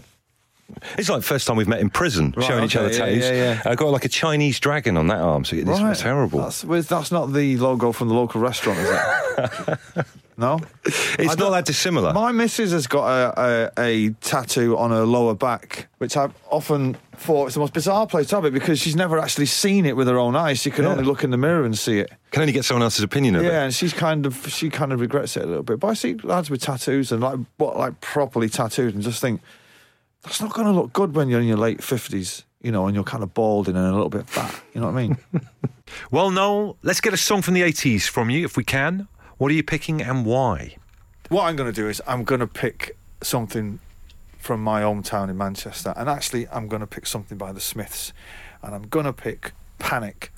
it's 0.98 1.08
like 1.08 1.22
first 1.22 1.46
time 1.46 1.56
we've 1.56 1.68
met 1.68 1.80
in 1.80 1.90
prison, 1.90 2.34
Right, 2.36 2.46
showing 2.46 2.64
each 2.64 2.76
other 2.76 2.90
tattoos. 2.90 3.24
yeah, 3.24 3.32
yeah. 3.32 3.62
I 3.64 3.74
got 3.74 3.88
like 3.90 4.04
a 4.04 4.08
Chinese 4.08 4.60
dragon 4.60 4.96
on 4.96 5.06
that 5.08 5.18
arm, 5.20 5.44
so 5.44 5.56
it's 5.56 5.66
Right. 5.68 5.96
terrible. 5.96 6.40
That's, 6.40 6.62
that's 6.88 7.10
not 7.12 7.32
the 7.32 7.56
logo 7.56 7.92
from 7.92 8.08
the 8.08 8.14
local 8.14 8.40
restaurant, 8.40 8.78
is 8.80 8.88
it? 8.90 9.78
no. 10.36 10.60
it's 10.84 11.20
I 11.20 11.34
not 11.34 11.50
that 11.50 11.64
dissimilar. 11.64 12.12
My 12.12 12.32
missus 12.32 12.72
has 12.72 12.86
got 12.86 13.06
a, 13.08 13.70
a, 13.78 13.82
a 13.82 14.10
tattoo 14.20 14.76
on 14.76 14.90
her 14.90 15.04
lower 15.04 15.34
back, 15.34 15.88
which 15.98 16.16
I've 16.16 16.32
often 16.50 16.96
thought 17.16 17.46
it's 17.46 17.54
the 17.54 17.60
most 17.60 17.72
bizarre 17.74 18.06
place 18.06 18.28
to 18.28 18.36
have 18.36 18.44
it 18.44 18.52
because 18.52 18.78
she's 18.78 18.94
never 18.94 19.18
actually 19.18 19.46
seen 19.46 19.86
it 19.86 19.96
with 19.96 20.06
her 20.06 20.18
own 20.18 20.36
eyes. 20.36 20.60
She 20.60 20.70
can 20.70 20.84
Yeah. 20.84 20.90
only 20.92 21.04
look 21.04 21.24
in 21.24 21.30
the 21.30 21.36
mirror 21.36 21.64
and 21.64 21.76
see 21.76 21.98
it. 21.98 22.12
Can 22.30 22.42
only 22.42 22.52
get 22.52 22.64
someone 22.64 22.82
else's 22.82 23.02
opinion 23.02 23.34
of 23.36 23.42
it. 23.44 23.46
Yeah, 23.48 23.64
and 23.64 23.74
she's 23.74 23.92
kind 23.94 24.26
of 24.26 24.46
she 24.48 24.68
kind 24.70 24.92
of 24.92 25.00
regrets 25.00 25.36
it 25.36 25.42
a 25.42 25.46
little 25.46 25.62
bit. 25.64 25.80
But 25.80 25.88
I 25.88 25.94
see 25.94 26.14
lads 26.22 26.50
with 26.50 26.60
tattoos 26.60 27.10
and 27.10 27.20
like 27.22 27.38
what 27.56 27.76
like 27.76 28.00
properly 28.00 28.48
tattooed 28.48 28.94
and 28.94 29.02
just 29.02 29.20
think 29.20 29.40
that's 30.28 30.42
not 30.42 30.52
going 30.52 30.66
to 30.66 30.72
look 30.72 30.92
good 30.92 31.14
when 31.14 31.30
you're 31.30 31.40
in 31.40 31.46
your 31.46 31.56
late 31.56 31.82
fifties, 31.82 32.44
you 32.60 32.70
know, 32.70 32.86
and 32.86 32.94
you're 32.94 33.02
kind 33.02 33.22
of 33.22 33.32
balding 33.32 33.76
and 33.76 33.86
a 33.86 33.92
little 33.92 34.10
bit 34.10 34.28
fat. 34.28 34.54
You 34.74 34.80
know 34.82 34.88
what 34.88 34.98
I 34.98 35.02
mean? 35.02 35.18
Well, 36.10 36.30
Noel, 36.30 36.76
let's 36.82 37.00
get 37.00 37.14
a 37.14 37.16
song 37.16 37.40
from 37.40 37.54
the 37.54 37.62
80s 37.62 38.06
from 38.06 38.28
you 38.28 38.44
if 38.44 38.58
we 38.58 38.62
can. 38.62 39.08
What 39.38 39.50
are 39.50 39.54
you 39.54 39.62
picking 39.62 40.02
and 40.02 40.26
why? 40.26 40.76
what 41.30 41.44
I'm 41.44 41.56
going 41.56 41.72
to 41.72 41.74
do 41.74 41.88
is 41.88 42.02
I'm 42.06 42.24
going 42.24 42.40
to 42.40 42.46
pick 42.46 42.96
something 43.22 43.80
from 44.38 44.62
my 44.62 44.82
hometown 44.82 45.30
in 45.30 45.36
Manchester, 45.36 45.94
and 45.96 46.08
actually 46.08 46.46
I'm 46.48 46.68
going 46.68 46.80
to 46.80 46.86
pick 46.86 47.06
something 47.06 47.38
by 47.38 47.52
the 47.52 47.60
Smiths, 47.60 48.12
and 48.62 48.74
I'm 48.74 48.82
going 48.82 49.06
to 49.06 49.14
pick 49.14 49.52
Panic. 49.78 50.30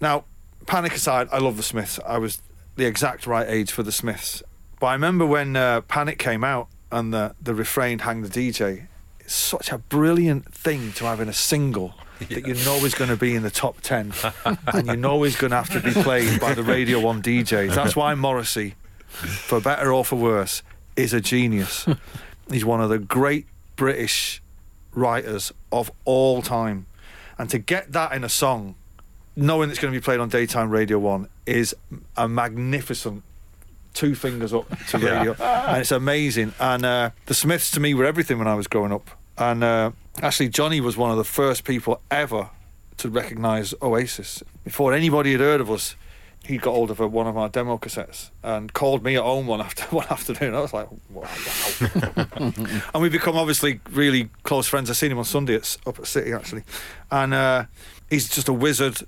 Now, 0.00 0.24
Panic 0.66 0.94
aside, 0.94 1.28
I 1.32 1.38
love 1.38 1.56
the 1.56 1.62
Smiths. 1.62 1.98
I 2.06 2.18
was 2.18 2.40
the 2.76 2.86
exact 2.86 3.26
right 3.26 3.48
age 3.48 3.72
for 3.72 3.82
the 3.82 3.92
Smiths, 3.92 4.42
but 4.78 4.86
I 4.86 4.92
remember 4.92 5.26
when 5.26 5.56
uh, 5.56 5.80
Panic 5.82 6.18
came 6.18 6.44
out 6.44 6.68
and 6.90 7.12
the 7.12 7.34
the 7.40 7.54
refrain 7.54 8.00
"Hang 8.00 8.22
the 8.22 8.28
DJ." 8.28 8.86
Such 9.30 9.70
a 9.70 9.78
brilliant 9.78 10.52
thing 10.52 10.92
to 10.92 11.04
have 11.04 11.20
in 11.20 11.28
a 11.28 11.32
single. 11.32 11.94
That 12.18 12.46
you 12.46 12.52
know 12.52 12.84
is 12.84 12.94
going 12.94 13.08
to 13.08 13.16
be 13.16 13.34
in 13.34 13.42
the 13.42 13.50
top 13.50 13.80
10 13.80 14.12
and 14.66 14.86
you 14.86 14.96
know 14.96 15.24
is 15.24 15.36
going 15.36 15.52
to 15.52 15.56
have 15.56 15.70
to 15.70 15.80
be 15.80 15.92
played 16.02 16.38
by 16.38 16.52
the 16.52 16.62
Radio 16.62 17.00
1 17.00 17.22
DJs. 17.22 17.74
That's 17.74 17.96
why 17.96 18.14
Morrissey 18.14 18.74
for 19.10 19.60
better 19.60 19.92
or 19.92 20.04
for 20.04 20.16
worse, 20.16 20.62
is 20.96 21.12
a 21.12 21.20
genius. 21.20 21.86
He's 22.50 22.64
one 22.64 22.80
of 22.80 22.88
the 22.88 22.98
great 22.98 23.46
British 23.76 24.42
writers 24.92 25.52
of 25.70 25.90
all 26.04 26.42
time. 26.42 26.86
And 27.38 27.48
to 27.50 27.58
get 27.58 27.92
that 27.92 28.12
in 28.12 28.24
a 28.24 28.28
song, 28.28 28.74
knowing 29.36 29.70
it's 29.70 29.78
going 29.78 29.92
to 29.92 29.98
be 29.98 30.02
played 30.02 30.20
on 30.20 30.28
daytime 30.28 30.70
Radio 30.70 30.98
1, 30.98 31.28
is 31.46 31.74
a 32.16 32.28
magnificent 32.28 33.22
two 33.94 34.14
fingers 34.14 34.52
up 34.52 34.68
to 34.88 34.98
radio. 34.98 35.34
And 35.40 35.80
it's 35.80 35.92
amazing. 35.92 36.54
And 36.60 36.84
uh, 36.84 37.10
the 37.26 37.34
Smiths 37.34 37.70
to 37.72 37.80
me 37.80 37.94
were 37.94 38.04
everything 38.04 38.38
when 38.38 38.48
I 38.48 38.54
was 38.54 38.66
growing 38.66 38.92
up. 38.92 39.10
And 39.40 39.64
uh, 39.64 39.92
actually, 40.22 40.50
Johnny 40.50 40.80
was 40.80 40.98
one 40.98 41.10
of 41.10 41.16
the 41.16 41.24
first 41.24 41.64
people 41.64 42.02
ever 42.10 42.50
to 42.98 43.08
recognise 43.08 43.72
Oasis. 43.80 44.42
Before 44.64 44.92
anybody 44.92 45.32
had 45.32 45.40
heard 45.40 45.62
of 45.62 45.70
us, 45.70 45.96
he 46.44 46.58
got 46.58 46.72
hold 46.72 46.90
of 46.90 47.00
a, 47.00 47.08
one 47.08 47.26
of 47.26 47.36
our 47.38 47.48
demo 47.48 47.78
cassettes 47.78 48.30
and 48.42 48.72
called 48.72 49.02
me 49.02 49.16
at 49.16 49.22
home 49.22 49.46
one 49.46 49.62
after 49.62 49.84
one 49.96 50.06
afternoon. 50.10 50.54
I 50.54 50.60
was 50.60 50.74
like, 50.74 50.88
wow. 51.08 51.26
and 52.94 53.02
we 53.02 53.08
become 53.08 53.36
obviously 53.36 53.80
really 53.90 54.28
close 54.42 54.66
friends. 54.66 54.90
I 54.90 54.92
seen 54.92 55.10
him 55.10 55.18
on 55.18 55.24
Sunday 55.24 55.54
at, 55.54 55.76
up 55.86 55.98
at 55.98 56.06
City 56.06 56.32
actually, 56.32 56.64
and 57.10 57.32
uh, 57.32 57.64
he's 58.10 58.28
just 58.28 58.48
a 58.48 58.52
wizard. 58.52 58.98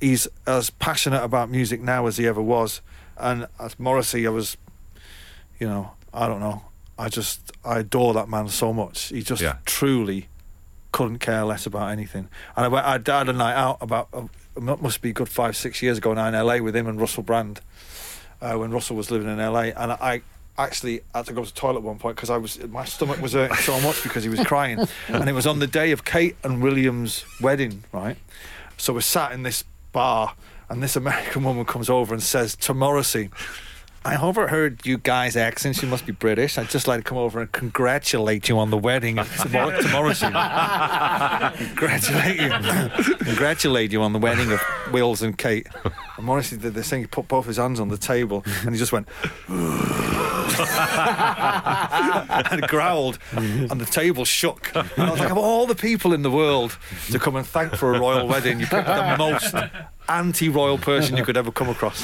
He's 0.00 0.26
as 0.46 0.70
passionate 0.70 1.22
about 1.22 1.50
music 1.50 1.82
now 1.82 2.06
as 2.06 2.16
he 2.16 2.26
ever 2.26 2.42
was. 2.42 2.80
And 3.18 3.46
as 3.58 3.78
Morrissey, 3.78 4.26
I 4.26 4.30
was, 4.30 4.56
you 5.58 5.66
know, 5.66 5.92
I 6.12 6.28
don't 6.28 6.40
know. 6.40 6.65
I 6.98 7.08
just 7.08 7.52
I 7.64 7.80
adore 7.80 8.14
that 8.14 8.28
man 8.28 8.48
so 8.48 8.72
much. 8.72 9.08
He 9.08 9.22
just 9.22 9.42
Yeah. 9.42 9.56
truly 9.64 10.28
couldn't 10.92 11.18
care 11.18 11.44
less 11.44 11.66
about 11.66 11.90
anything. 11.90 12.28
And 12.56 12.64
I 12.64 12.68
went, 12.68 12.86
I 12.86 12.92
had 12.92 13.28
a 13.28 13.32
night 13.32 13.54
out 13.54 13.78
about 13.80 14.08
uh, 14.14 14.22
must 14.60 15.02
be 15.02 15.12
good 15.12 15.28
five 15.28 15.56
six 15.56 15.82
years 15.82 15.98
ago 15.98 16.14
now 16.14 16.26
in 16.28 16.34
LA 16.34 16.56
with 16.58 16.74
him 16.74 16.86
and 16.86 16.98
Russell 17.00 17.22
Brand 17.22 17.60
uh, 18.40 18.54
when 18.54 18.70
Russell 18.70 18.96
was 18.96 19.10
living 19.10 19.28
in 19.28 19.38
LA, 19.38 19.72
and 19.76 19.92
I. 19.92 20.22
Actually, 20.58 21.02
had 21.14 21.26
to 21.26 21.34
go 21.34 21.44
to 21.44 21.52
the 21.52 21.60
toilet 21.60 21.80
at 21.80 21.82
one 21.82 21.98
point 21.98 22.16
because 22.16 22.30
I 22.30 22.38
was 22.38 22.58
my 22.68 22.86
stomach 22.86 23.20
was 23.20 23.34
hurting 23.34 23.58
so 23.58 23.78
much 23.82 24.02
because 24.02 24.22
he 24.24 24.30
was 24.30 24.40
crying, 24.40 24.78
and 25.08 25.28
it 25.28 25.34
was 25.34 25.46
on 25.46 25.58
the 25.58 25.66
day 25.66 25.90
of 25.92 26.06
Kate 26.06 26.34
and 26.42 26.62
William's 26.62 27.26
wedding, 27.42 27.84
right? 27.92 28.16
So 28.78 28.94
we're 28.94 29.02
sat 29.02 29.32
in 29.32 29.42
this 29.42 29.64
bar, 29.92 30.32
and 30.70 30.82
this 30.82 30.96
American 30.96 31.44
woman 31.48 31.66
comes 31.66 31.90
over 31.90 32.14
and 32.14 32.22
says 32.22 32.56
to 32.56 32.72
Morrissey, 32.72 33.28
I 34.06 34.16
overheard 34.22 34.86
you 34.86 34.98
guys' 34.98 35.36
accents. 35.36 35.82
You 35.82 35.88
must 35.88 36.06
be 36.06 36.12
British. 36.12 36.58
I'd 36.58 36.68
just 36.70 36.86
like 36.86 37.00
to 37.00 37.02
come 37.04 37.18
over 37.18 37.40
and 37.40 37.50
congratulate 37.50 38.48
you 38.48 38.56
on 38.56 38.70
the 38.70 38.78
wedding 38.78 39.16
to, 39.16 39.48
Mor- 39.48 39.72
to 39.72 39.88
Morrissey. 39.88 40.26
congratulate 41.66 42.40
you. 42.40 42.50
congratulate 43.24 43.90
you 43.90 44.02
on 44.02 44.12
the 44.12 44.20
wedding 44.20 44.52
of 44.52 44.60
Wills 44.92 45.22
and 45.22 45.36
Kate. 45.36 45.66
And 46.16 46.24
Morrissey 46.24 46.56
did 46.56 46.74
this 46.74 46.88
thing. 46.88 47.00
He 47.00 47.06
put 47.08 47.26
both 47.26 47.46
his 47.46 47.56
hands 47.56 47.80
on 47.80 47.88
the 47.88 47.98
table 47.98 48.44
and 48.62 48.72
he 48.72 48.78
just 48.78 48.92
went 48.92 49.08
and 52.52 52.62
growled, 52.68 53.18
and 53.32 53.80
the 53.80 53.86
table 53.90 54.24
shook. 54.24 54.70
And 54.74 54.88
I 54.98 55.10
was 55.10 55.18
like, 55.18 55.30
of 55.30 55.38
all 55.38 55.66
the 55.66 55.74
people 55.74 56.12
in 56.12 56.22
the 56.22 56.30
world 56.30 56.78
to 57.10 57.18
come 57.18 57.34
and 57.34 57.44
thank 57.46 57.74
for 57.74 57.92
a 57.94 57.98
royal 57.98 58.28
wedding, 58.28 58.60
you 58.60 58.66
picked 58.66 58.86
the 58.86 59.16
most 59.18 59.52
anti-royal 60.08 60.78
person 60.78 61.16
you 61.16 61.24
could 61.24 61.36
ever 61.36 61.50
come 61.50 61.68
across. 61.68 62.02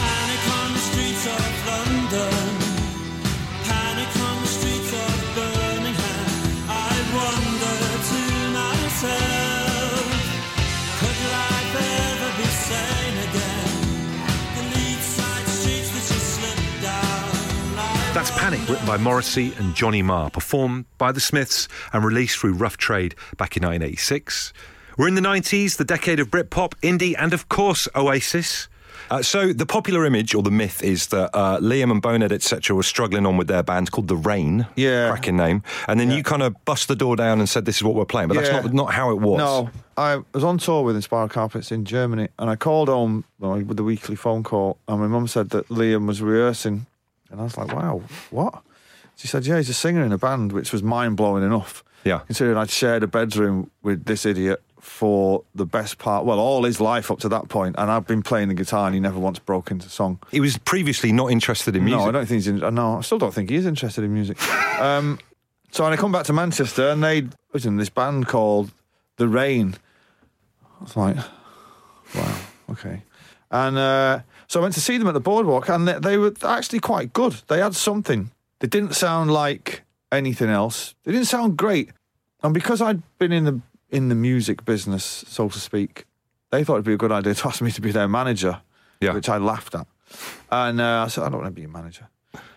That's 18.23 18.39
Panic, 18.39 18.69
written 18.69 18.87
by 18.87 18.99
Morrissey 18.99 19.53
and 19.59 19.75
Johnny 19.75 20.01
Marr, 20.01 20.31
performed 20.31 20.85
by 20.97 21.11
the 21.11 21.19
Smiths 21.19 21.67
and 21.93 22.05
released 22.05 22.39
through 22.39 22.53
Rough 22.53 22.77
Trade 22.77 23.17
back 23.37 23.57
in 23.57 23.65
1986. 23.65 24.53
We're 24.97 25.09
in 25.09 25.17
the 25.17 25.21
90s, 25.21 25.77
the 25.77 25.85
decade 25.85 26.21
of 26.21 26.31
Britpop, 26.31 26.75
indie, 26.85 27.17
and 27.19 27.35
of 27.35 27.49
course, 27.49 27.89
Oasis. 27.97 28.69
Uh, 29.11 29.23
so 29.23 29.53
the 29.53 29.67
popular 29.67 30.07
image 30.07 30.37
or 30.37 30.43
the 30.45 30.53
myth 30.53 30.85
is 30.85 31.09
that 31.09 31.31
uh, 31.35 31.59
Liam 31.59 31.91
and 31.91 32.01
Bonehead 32.01 32.31
etc. 32.31 32.77
were 32.77 32.85
struggling 32.85 33.27
on 33.27 33.37
with 33.39 33.49
their 33.49 33.65
band 33.65 33.91
called 33.91 34.07
The 34.07 34.15
Rain, 34.15 34.69
Yeah. 34.77 35.09
cracking 35.11 35.37
name, 35.37 35.65
and 35.89 35.99
then 35.99 36.13
you 36.13 36.23
kind 36.23 36.43
of 36.45 36.65
bust 36.65 36.87
the 36.87 36.95
door 36.95 37.17
down 37.17 37.41
and 37.41 37.49
said 37.49 37.65
this 37.65 37.79
is 37.79 37.83
what 37.83 37.97
we're 37.97 38.05
playing, 38.05 38.29
but 38.29 38.37
Yeah. 38.37 38.43
that's 38.43 38.67
not 38.67 38.73
not 38.73 38.95
how 38.95 39.11
it 39.11 39.19
was. 39.19 39.39
No, 39.39 39.71
I 39.97 40.21
was 40.33 40.45
on 40.45 40.59
tour 40.59 40.85
with 40.85 40.95
Inspiral 40.95 41.29
Carpets 41.29 41.73
in 41.73 41.85
Germany, 41.85 42.29
and 42.39 42.49
I 42.49 42.55
called 42.55 42.89
home 42.89 43.25
well, 43.41 43.55
with 43.55 43.77
the 43.77 43.83
weekly 43.83 44.15
phone 44.15 44.45
call, 44.45 44.79
and 44.87 45.01
my 45.01 45.09
mum 45.09 45.27
said 45.27 45.51
that 45.51 45.69
Liam 45.71 46.07
was 46.07 46.23
rehearsing, 46.23 46.87
and 47.33 47.41
I 47.41 47.45
was 47.45 47.57
like, 47.57 47.75
"Wow, 47.75 48.03
what?" 48.31 48.63
She 49.17 49.27
said, 49.27 49.47
"Yeah, 49.47 49.57
he's 49.57 49.69
a 49.69 49.75
singer 49.75 50.05
in 50.05 50.13
a 50.13 50.19
band," 50.19 50.53
which 50.53 50.73
was 50.73 50.83
mind 50.83 51.17
blowing 51.17 51.43
enough. 51.43 51.83
Yeah. 52.05 52.19
considering 52.27 52.57
I'd 52.57 52.69
shared 52.69 53.05
a 53.05 53.07
bedroom 53.07 53.71
with 53.85 54.07
this 54.07 54.27
idiot 54.27 54.61
for 54.81 55.45
the 55.55 55.65
best 55.65 55.99
part, 55.99 56.25
well, 56.25 56.41
all 56.41 56.65
his 56.65 56.81
life 56.81 57.13
up 57.13 57.21
to 57.21 57.29
that 57.29 57.49
point, 57.49 57.77
and 57.79 57.89
I've 57.89 58.09
been 58.09 58.23
playing 58.23 58.49
the 58.49 58.55
guitar, 58.55 58.87
and 58.87 58.95
he 58.95 59.01
never 59.01 59.21
once 59.21 59.39
broke 59.39 59.71
into 59.71 59.89
song. 59.89 60.19
He 60.33 60.41
was 60.41 60.59
previously 60.59 61.13
not 61.13 61.31
interested 61.31 61.77
in 61.77 61.85
music. 61.85 62.01
No, 62.01 62.09
I 62.09 62.11
don't 62.11 62.27
think 62.27 62.43
he's. 62.43 62.49
In, 62.49 62.75
no, 62.75 62.99
I 62.99 63.01
still 63.03 63.19
don't 63.19 63.33
think 63.33 63.51
he 63.51 63.57
is 63.57 63.67
interested 63.67 64.03
in 64.03 64.13
music. 64.13 64.43
um, 64.81 65.21
so 65.71 65.85
when 65.85 65.93
I 65.93 65.97
come 65.97 66.11
back 66.11 66.25
to 66.27 66.33
Manchester, 66.33 66.89
and 66.89 67.03
they 67.03 67.29
was 67.53 67.65
in 67.65 67.77
this 67.77 67.89
band 67.89 68.27
called 68.27 68.73
The 69.17 69.29
Rain. 69.29 69.77
I 70.81 70.83
was 70.83 70.97
like, 70.97 71.17
wow, 72.17 72.39
okay. 72.71 73.03
And 73.53 73.77
uh, 73.79 74.21
so 74.49 74.59
I 74.61 74.63
went 74.63 74.75
to 74.75 74.81
see 74.81 74.97
them 74.99 75.07
at 75.09 75.15
the 75.15 75.21
boardwalk, 75.21 75.69
and 75.69 75.87
they, 75.87 75.99
they 75.99 76.17
were 76.17 76.33
actually 76.43 76.81
quite 76.81 77.13
good. 77.13 77.35
They 77.49 77.61
had 77.61 77.75
something. 77.77 78.31
They 78.61 78.67
didn't 78.69 78.95
sound 78.95 79.31
like 79.31 79.83
anything 80.11 80.49
else. 80.49 80.95
They 81.05 81.13
didn't 81.13 81.27
sound 81.29 81.57
great, 81.57 81.91
and 82.43 82.55
because 82.55 82.81
I'd 82.81 83.03
been 83.19 83.33
in 83.33 83.45
the 83.45 83.61
in 83.91 84.09
the 84.09 84.15
music 84.15 84.65
business, 84.65 85.05
so 85.29 85.51
to 85.51 85.59
speak, 85.61 86.07
they 86.51 86.65
thought 86.65 86.75
it'd 86.75 86.87
be 86.87 86.95
a 86.95 86.97
good 86.97 87.13
idea 87.13 87.35
to 87.35 87.47
ask 87.51 87.61
me 87.61 87.71
to 87.71 87.81
be 87.83 87.93
their 87.93 88.09
manager, 88.09 88.63
Yeah. 89.01 89.13
which 89.13 89.29
I 89.29 89.37
laughed 89.37 89.75
at. 89.75 89.87
And 90.51 90.81
uh, 90.81 91.05
I 91.05 91.09
said, 91.09 91.25
I 91.25 91.29
don't 91.29 91.43
want 91.43 91.55
to 91.55 91.61
be 91.61 91.65
a 91.65 91.69
manager. 91.69 92.09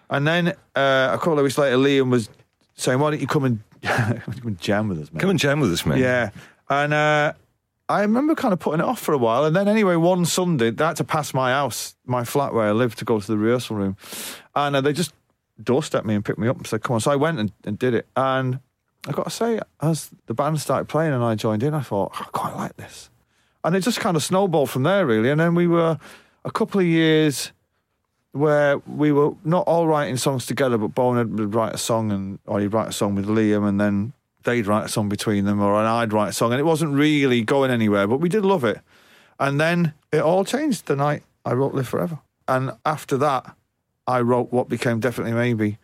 And 0.09 0.25
then 0.27 0.49
uh, 0.75 1.09
a 1.13 1.17
couple 1.17 1.37
of 1.39 1.43
weeks 1.43 1.57
later, 1.57 1.77
Liam 1.77 2.09
was 2.09 2.29
saying, 2.75 2.99
"Why 2.99 3.11
don't 3.11 3.19
you 3.21 3.27
come 3.27 3.43
and 3.43 3.59
come 3.83 4.21
and 4.47 4.59
jam 4.61 4.87
with 4.87 5.01
us, 5.01 5.11
mate?" 5.11 5.19
Come 5.19 5.31
and 5.31 5.39
jam 5.39 5.59
with 5.59 5.73
us, 5.73 5.85
man. 5.85 5.97
Yeah. 5.99 6.29
And 6.69 6.93
uh, 6.93 7.33
I 7.87 8.01
remember 8.01 8.33
kind 8.33 8.53
of 8.53 8.59
putting 8.59 8.79
it 8.79 8.85
off 8.85 8.99
for 8.99 9.13
a 9.13 9.17
while. 9.17 9.45
And 9.45 9.55
then, 9.55 9.67
anyway, 9.67 9.95
one 9.95 10.25
Sunday, 10.25 10.71
they 10.71 10.83
had 10.83 10.95
to 10.97 11.03
pass 11.03 11.33
my 11.33 11.51
house, 11.51 11.95
my 12.05 12.23
flat 12.23 12.53
where 12.53 12.67
I 12.67 12.71
lived, 12.71 12.97
to 12.99 13.05
go 13.05 13.19
to 13.19 13.27
the 13.27 13.37
rehearsal 13.37 13.75
room. 13.75 13.97
And 14.55 14.75
uh, 14.75 14.81
they 14.81 14.93
just 14.93 15.13
doorstepped 15.61 16.05
me 16.05 16.15
and 16.15 16.25
picked 16.25 16.39
me 16.39 16.47
up 16.47 16.57
and 16.57 16.65
said, 16.65 16.81
Come 16.81 16.95
on. 16.95 16.99
So 16.99 17.11
I 17.11 17.15
went 17.15 17.39
and, 17.39 17.51
and 17.63 17.77
did 17.77 17.93
it. 17.93 18.07
And 18.15 18.59
I 19.07 19.11
got 19.11 19.25
to 19.25 19.29
say, 19.29 19.59
as 19.81 20.09
the 20.25 20.33
band 20.33 20.59
started 20.59 20.85
playing 20.85 21.13
and 21.13 21.23
I 21.23 21.35
joined 21.35 21.61
in, 21.61 21.73
I 21.73 21.81
thought, 21.81 22.11
I 22.19 22.23
quite 22.31 22.55
like 22.55 22.75
this. 22.77 23.09
And 23.63 23.75
it 23.75 23.81
just 23.81 23.99
kind 23.99 24.15
of 24.17 24.23
snowballed 24.23 24.69
from 24.69 24.83
there, 24.83 25.05
really. 25.05 25.29
And 25.29 25.39
then 25.39 25.53
we 25.53 25.67
were 25.67 25.99
a 26.43 26.51
couple 26.51 26.79
of 26.79 26.87
years 26.87 27.51
where 28.31 28.79
we 28.79 29.11
were 29.11 29.31
not 29.43 29.67
all 29.67 29.87
writing 29.87 30.17
songs 30.17 30.45
together, 30.45 30.77
but 30.77 30.89
Bowen 30.89 31.35
would 31.35 31.53
write 31.53 31.73
a 31.73 31.77
song 31.77 32.11
and 32.11 32.39
or 32.45 32.59
he'd 32.59 32.73
write 32.73 32.89
a 32.89 32.91
song 32.91 33.15
with 33.15 33.27
Liam 33.27 33.67
and 33.67 33.79
then 33.79 34.13
they'd 34.45 34.65
write 34.65 34.85
a 34.85 34.89
song 34.89 35.09
between 35.09 35.45
them 35.45 35.61
or 35.61 35.77
and 35.77 35.87
I'd 35.87 36.13
write 36.13 36.29
a 36.29 36.33
song 36.33 36.51
and 36.51 36.59
it 36.59 36.63
wasn't 36.63 36.93
really 36.93 37.41
going 37.41 37.69
anywhere, 37.71 38.07
but 38.07 38.19
we 38.19 38.29
did 38.29 38.45
love 38.45 38.63
it. 38.63 38.79
And 39.39 39.59
then 39.59 39.93
it 40.11 40.21
all 40.21 40.45
changed 40.45 40.85
the 40.85 40.95
night 40.95 41.23
I 41.43 41.53
wrote 41.53 41.73
Live 41.73 41.87
Forever. 41.87 42.19
And 42.47 42.71
after 42.85 43.17
that, 43.17 43.55
I 44.07 44.21
wrote 44.21 44.51
what 44.51 44.69
became 44.69 44.99
Definitely 44.99 45.33
Maybe. 45.33 45.77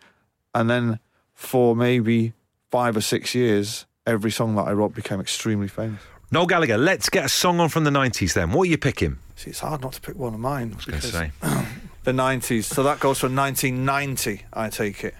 And 0.54 0.70
then 0.70 0.98
for 1.34 1.76
maybe 1.76 2.32
five 2.70 2.96
or 2.96 3.00
six 3.00 3.34
years, 3.34 3.84
every 4.06 4.30
song 4.30 4.54
that 4.56 4.62
I 4.62 4.72
wrote 4.72 4.94
became 4.94 5.20
extremely 5.20 5.68
famous. 5.68 6.00
Noel 6.30 6.46
Gallagher, 6.46 6.78
let's 6.78 7.10
get 7.10 7.26
a 7.26 7.28
song 7.28 7.60
on 7.60 7.68
from 7.68 7.84
the 7.84 7.90
90s 7.90 8.32
then. 8.32 8.52
What 8.52 8.62
are 8.62 8.70
you 8.70 8.78
picking? 8.78 9.18
See, 9.36 9.50
it's 9.50 9.60
hard 9.60 9.82
not 9.82 9.92
to 9.94 10.00
pick 10.00 10.16
one 10.16 10.32
of 10.32 10.40
mine. 10.40 10.70
Gonna 10.70 10.84
because- 10.86 11.10
say. 11.10 11.30
the 12.04 12.12
90s. 12.12 12.64
So 12.64 12.82
that 12.84 13.00
goes 13.00 13.18
from 13.18 13.36
1990, 13.36 14.46
I 14.52 14.70
take 14.70 15.04
it. 15.04 15.14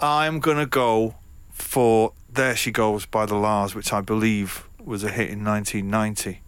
I'm 0.00 0.40
going 0.40 0.56
to 0.56 0.66
go 0.66 1.16
for 1.50 2.12
There 2.34 2.56
She 2.56 2.70
Goes 2.70 3.06
by 3.06 3.26
the 3.26 3.34
La's, 3.36 3.74
which 3.74 3.92
I 3.92 4.00
believe 4.00 4.68
was 4.82 5.04
a 5.04 5.08
hit 5.10 5.30
in 5.30 5.44
1990. 5.44 6.40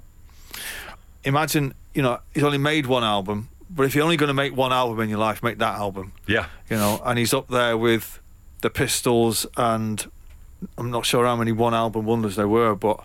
Imagine, 1.25 1.75
you 1.95 2.03
know, 2.03 2.19
he's 2.35 2.43
only 2.45 2.59
made 2.59 2.87
one 2.87 3.03
album, 3.05 3.49
but 3.69 3.85
if 3.85 3.95
you're 3.95 4.05
only 4.05 4.17
going 4.17 4.29
to 4.29 4.35
make 4.35 4.55
one 4.57 4.73
album 4.73 5.01
in 5.01 5.09
your 5.09 5.19
life, 5.19 5.43
make 5.43 5.59
that 5.59 5.75
album, 5.77 6.13
Yeah. 6.27 6.47
you 6.71 6.77
know, 6.77 7.01
and 7.05 7.19
he's 7.19 7.35
up 7.35 7.49
there 7.49 7.77
with 7.77 8.21
the 8.63 8.71
Pistols 8.71 9.47
and 9.57 10.11
I'm 10.79 10.91
not 10.91 11.05
sure 11.05 11.25
how 11.27 11.37
many 11.37 11.53
one 11.53 11.75
album 11.75 12.05
wonders 12.07 12.37
there 12.37 12.49
were, 12.49 12.75
but 12.75 13.05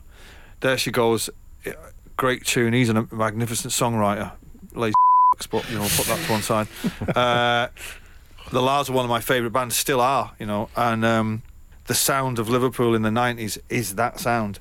There 0.61 0.77
She 0.77 0.91
Goes, 0.91 1.29
eh, 1.65 1.73
great 2.17 2.45
tune. 2.45 2.73
He's 2.73 2.89
a 2.89 3.07
magnificent 3.11 3.73
songwriter. 3.73 4.31
Lazy 4.73 4.93
but 5.51 5.69
you 5.71 5.77
know, 5.77 5.87
put 5.95 6.05
that 6.07 6.19
to 6.25 6.31
one 6.31 6.41
side. 6.41 6.67
Uh, 7.15 7.67
the 8.51 8.61
La's 8.61 8.89
are 8.89 8.93
one 8.93 9.05
of 9.05 9.09
my 9.09 9.21
favourite 9.21 9.53
bands, 9.53 9.75
still 9.75 10.01
are, 10.01 10.31
you 10.39 10.45
know, 10.45 10.69
and 10.75 11.05
um, 11.05 11.41
the 11.91 11.95
sound 11.95 12.39
of 12.39 12.47
Liverpool 12.47 12.95
in 12.95 13.01
the 13.01 13.09
90s 13.09 13.57
is 13.67 13.95
that 13.95 14.17
sound. 14.17 14.59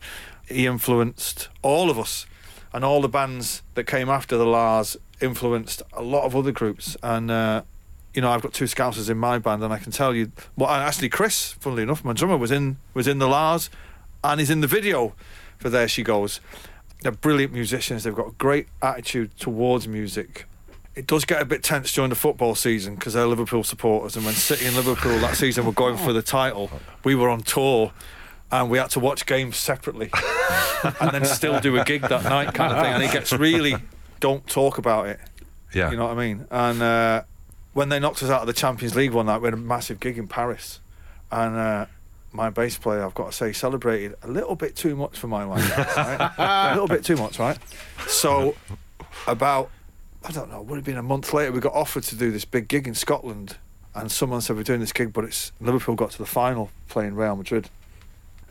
He 0.49 0.67
influenced 0.67 1.49
all 1.63 1.89
of 1.89 1.97
us, 1.97 2.27
and 2.73 2.85
all 2.85 3.01
the 3.01 3.09
bands 3.09 3.63
that 3.75 3.85
came 3.85 4.09
after 4.09 4.37
the 4.37 4.45
La's 4.45 4.97
influenced 5.21 5.81
a 5.93 6.03
lot 6.03 6.25
of 6.25 6.35
other 6.35 6.51
groups. 6.51 6.97
And, 7.05 7.31
uh, 7.31 7.63
you 8.15 8.21
know, 8.21 8.33
I've 8.33 8.43
got 8.43 8.53
two 8.53 8.65
Scousers 8.65 9.09
in 9.09 9.17
my 9.17 9.39
band, 9.39 9.63
and 9.63 9.73
I 9.73 9.79
can 9.79 9.93
tell 9.93 10.13
you, 10.13 10.33
well, 10.57 10.69
actually, 10.71 11.09
Chris, 11.09 11.53
funnily 11.53 11.85
enough, 11.85 12.05
my 12.05 12.15
drummer, 12.15 12.37
was 12.37 12.51
in 12.51 12.79
was 12.95 13.07
in 13.07 13.21
the 13.21 13.29
La's, 13.29 13.71
and 14.25 14.41
he's 14.41 14.51
in 14.51 14.61
the 14.61 14.67
video 14.67 15.15
for 15.57 15.71
There 15.71 15.87
She 15.87 16.03
Goes. 16.03 16.41
They're 17.03 17.13
brilliant 17.13 17.53
musicians. 17.53 18.03
They've 18.03 18.13
got 18.13 18.27
a 18.27 18.33
great 18.39 18.67
attitude 18.83 19.37
towards 19.39 19.87
music. 19.87 20.47
It 20.95 21.07
does 21.07 21.25
get 21.25 21.41
a 21.41 21.45
bit 21.45 21.63
tense 21.63 21.93
during 21.93 22.11
the 22.11 22.17
football 22.17 22.55
season 22.55 22.97
because 22.97 23.15
they're 23.15 23.27
Liverpool 23.27 23.63
supporters. 23.63 24.17
And 24.17 24.25
when 24.25 24.35
City 24.35 24.67
and 24.67 24.75
Liverpool 24.75 25.19
that 25.21 25.37
season 25.37 25.65
were 25.65 25.73
going 25.73 25.97
for 25.97 26.13
the 26.13 26.23
title, 26.23 26.71
we 27.05 27.15
were 27.15 27.29
on 27.29 27.43
tour 27.43 27.93
and 28.51 28.69
we 28.71 28.79
had 28.79 28.91
to 28.91 29.01
watch 29.01 29.25
games 29.27 29.57
separately 29.57 30.11
and 31.01 31.11
then 31.13 31.25
still 31.25 31.61
do 31.61 31.79
a 31.79 31.85
gig 31.85 32.03
that 32.03 32.25
night, 32.25 32.53
kind 32.55 32.73
of 32.73 32.83
thing. 32.83 32.93
And 32.95 33.03
it 33.03 33.13
gets 33.13 33.33
really 33.33 33.77
don't 34.19 34.47
talk 34.49 34.79
about 34.79 35.07
it. 35.07 35.21
Yeah. 35.73 35.91
You 35.91 35.97
know 35.97 36.07
what 36.07 36.19
I 36.19 36.27
mean? 36.27 36.47
And 36.51 36.83
uh, 36.83 37.23
when 37.73 37.89
they 37.89 38.01
knocked 38.01 38.23
us 38.23 38.31
out 38.31 38.41
of 38.41 38.47
the 38.49 38.53
Champions 38.53 38.97
League 38.97 39.13
one 39.13 39.27
night, 39.27 39.41
we 39.41 39.47
had 39.47 39.55
a 39.55 39.59
massive 39.59 40.01
gig 40.01 40.19
in 40.19 40.27
Paris. 40.27 40.81
And 41.31 41.55
uh, 41.57 41.87
my 42.33 42.51
bass 42.51 42.77
player, 42.77 43.05
I've 43.05 43.15
got 43.15 43.31
to 43.31 43.37
say, 43.37 43.53
celebrated 43.53 44.17
a 44.23 44.29
little 44.29 44.57
bit 44.57 44.75
too 44.75 44.97
much 44.97 45.17
for 45.19 45.29
my 45.29 45.45
liking. 45.45 45.71
right? 45.97 46.33
a 46.39 46.75
little 46.75 46.89
bit 46.89 47.05
too 47.05 47.17
much, 47.17 47.39
right? 47.39 47.59
So, 48.09 48.57
about, 49.29 49.71
I 50.25 50.33
don't 50.33 50.51
know, 50.51 50.61
would 50.63 50.77
have 50.77 50.85
been 50.85 50.99
a 50.99 51.03
month 51.03 51.33
later, 51.33 51.53
we 51.53 51.61
got 51.61 51.73
offered 51.73 52.03
to 52.05 52.15
do 52.15 52.31
this 52.31 52.45
big 52.45 52.69
gig 52.69 52.87
in 52.87 52.95
Scotland. 52.95 53.57
And 53.95 54.11
someone 54.13 54.41
said, 54.41 54.57
We're 54.57 54.63
doing 54.63 54.81
this 54.81 54.93
gig, 54.93 55.13
but 55.13 55.25
it's 55.25 55.53
Liverpool 55.61 55.95
got 55.97 56.11
to 56.13 56.19
the 56.19 56.27
final 56.27 56.71
playing 56.89 57.15
Real 57.15 57.37
Madrid. 57.37 57.69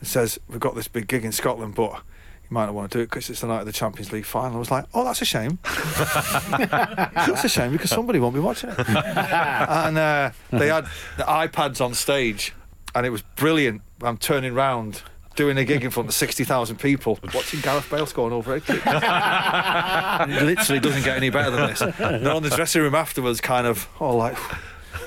It 0.01 0.08
says, 0.08 0.39
We've 0.49 0.60
got 0.60 0.75
this 0.75 0.88
big 0.88 1.08
gig 1.08 1.23
in 1.23 1.32
Scotland, 1.32 1.75
but 1.75 1.91
you 1.91 2.49
might 2.49 2.65
not 2.65 2.73
want 2.73 2.91
to 2.91 2.97
do 2.97 3.03
it 3.03 3.05
because 3.05 3.29
it's 3.29 3.41
the 3.41 3.47
night 3.47 3.62
of 3.62 3.65
the 3.65 3.71
Champions 3.71 4.12
League 4.12 4.25
final. 4.25 4.55
I 4.55 4.60
was 4.60 4.71
like, 4.71 4.86
Oh, 4.93 5.05
that's 5.05 5.21
a 5.21 5.25
shame. 5.25 5.60
That's 5.63 7.43
a 7.43 7.49
shame 7.49 7.71
because 7.71 7.89
somebody 7.89 8.19
won't 8.19 8.34
be 8.34 8.41
watching 8.41 8.71
it. 8.71 8.79
and 8.89 9.97
uh, 9.97 10.32
they 10.51 10.67
had 10.67 10.86
the 11.17 11.23
iPads 11.23 11.79
on 11.84 11.93
stage, 11.93 12.53
and 12.95 13.05
it 13.05 13.12
was 13.12 13.21
brilliant. 13.36 13.82
I'm 14.01 14.17
turning 14.17 14.53
round, 14.53 15.03
doing 15.39 15.58
a 15.58 15.63
gig 15.63 15.86
in 15.86 15.89
front 15.89 16.10
of 16.10 16.13
60,000 16.13 16.75
people, 16.75 17.17
watching 17.34 17.62
Gareth 17.62 17.89
Bale 17.89 18.06
score 18.06 18.28
an 18.28 18.34
overhead 18.34 18.65
kick. 18.65 18.82
it 18.86 20.43
literally 20.43 20.82
doesn't 20.82 21.04
get 21.06 21.15
any 21.15 21.30
better 21.30 21.49
than 21.49 21.69
this. 21.69 21.80
And 21.80 22.25
they're 22.25 22.34
on 22.34 22.43
the 22.43 22.49
dressing 22.49 22.82
room 22.82 22.93
afterwards, 22.93 23.39
kind 23.39 23.65
of, 23.65 23.88
oh, 24.02 24.17
like, 24.17 24.38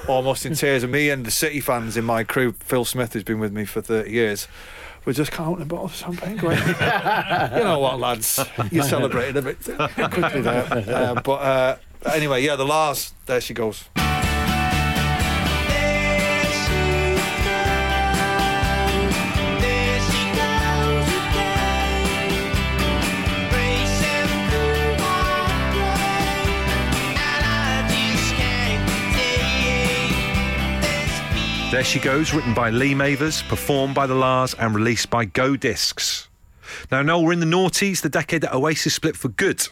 almost 0.08 0.46
in 0.46 0.54
tears. 0.54 0.84
And 0.84 0.90
me 0.90 1.10
and 1.10 1.26
the 1.26 1.30
City 1.30 1.60
fans 1.60 1.98
in 1.98 2.06
my 2.06 2.24
crew, 2.24 2.52
Phil 2.60 2.86
Smith, 2.86 3.12
who's 3.12 3.24
been 3.24 3.40
with 3.40 3.52
me 3.52 3.66
for 3.66 3.82
30 3.82 4.10
years, 4.10 4.48
we're 5.04 5.12
just 5.12 5.32
counting 5.32 5.68
bottles 5.68 5.90
of 5.90 6.16
champagne 6.16 6.38
going, 6.38 6.56
you 6.66 7.64
know 7.64 7.78
what, 7.78 8.00
lads, 8.00 8.42
you 8.70 8.82
celebrated 8.82 9.36
a 9.36 9.42
bit 9.42 9.62
quickly 9.62 10.40
there. 10.40 10.62
Uh, 10.92 11.20
but 11.20 11.32
uh, 11.42 11.76
anyway, 12.10 12.42
yeah, 12.42 12.56
the 12.56 12.64
La's, 12.64 13.12
there 13.26 13.40
she 13.42 13.52
goes. 13.52 13.84
There 31.72 31.82
She 31.82 32.00
Goes, 32.00 32.34
written 32.34 32.52
by 32.52 32.68
Lee 32.68 32.92
Mavers, 32.92 33.42
performed 33.48 33.94
by 33.94 34.06
the 34.06 34.14
La's, 34.14 34.52
and 34.52 34.74
released 34.74 35.08
by 35.08 35.24
Go 35.24 35.56
Discs. 35.56 36.28
Now, 36.90 37.00
Noel, 37.00 37.24
we're 37.24 37.32
in 37.32 37.40
the 37.40 37.46
noughties, 37.46 38.02
the 38.02 38.10
decade 38.10 38.42
that 38.42 38.54
Oasis 38.54 38.92
split 38.92 39.16
for 39.16 39.30
good. 39.30 39.66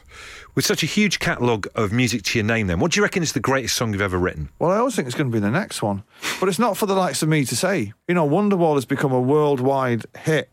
With 0.55 0.65
such 0.65 0.83
a 0.83 0.87
huge 0.87 1.19
catalogue 1.19 1.69
of 1.75 1.93
music 1.93 2.23
to 2.23 2.39
your 2.39 2.47
name, 2.47 2.69
then, 2.69 2.81
what 2.81 2.93
do 2.93 2.99
you 2.99 3.03
reckon 3.03 3.23
is 3.23 3.35
the 3.35 3.39
greatest 3.39 3.77
song 3.77 3.93
you've 3.93 4.01
ever 4.01 4.17
written? 4.17 4.49
Well, 4.59 4.71
I 4.71 4.79
always 4.79 4.97
think 4.97 5.09
it's 5.09 5.15
going 5.15 5.31
to 5.31 5.35
be 5.35 5.41
the 5.41 5.51
next 5.51 5.83
one, 5.83 6.03
but 6.41 6.49
it's 6.49 6.59
not 6.59 6.79
for 6.79 6.87
the 6.87 6.95
likes 6.95 7.21
of 7.21 7.29
me 7.29 7.45
to 7.45 7.55
say. 7.55 7.93
You 8.09 8.15
know, 8.15 8.27
Wonderwall 8.27 8.77
has 8.77 8.87
become 8.87 9.13
a 9.13 9.21
worldwide 9.21 10.07
hit, 10.21 10.49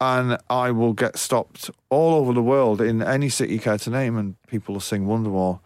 and 0.00 0.38
I 0.50 0.72
will 0.72 0.92
get 0.92 1.18
stopped 1.18 1.70
all 1.88 2.14
over 2.14 2.32
the 2.32 2.42
world 2.42 2.80
in 2.80 3.00
any 3.00 3.28
city 3.28 3.52
you 3.52 3.60
care 3.60 3.78
to 3.78 3.90
name, 3.90 4.16
and 4.16 4.34
people 4.48 4.74
will 4.74 4.80
sing 4.80 5.06
Wonderwall. 5.06 5.60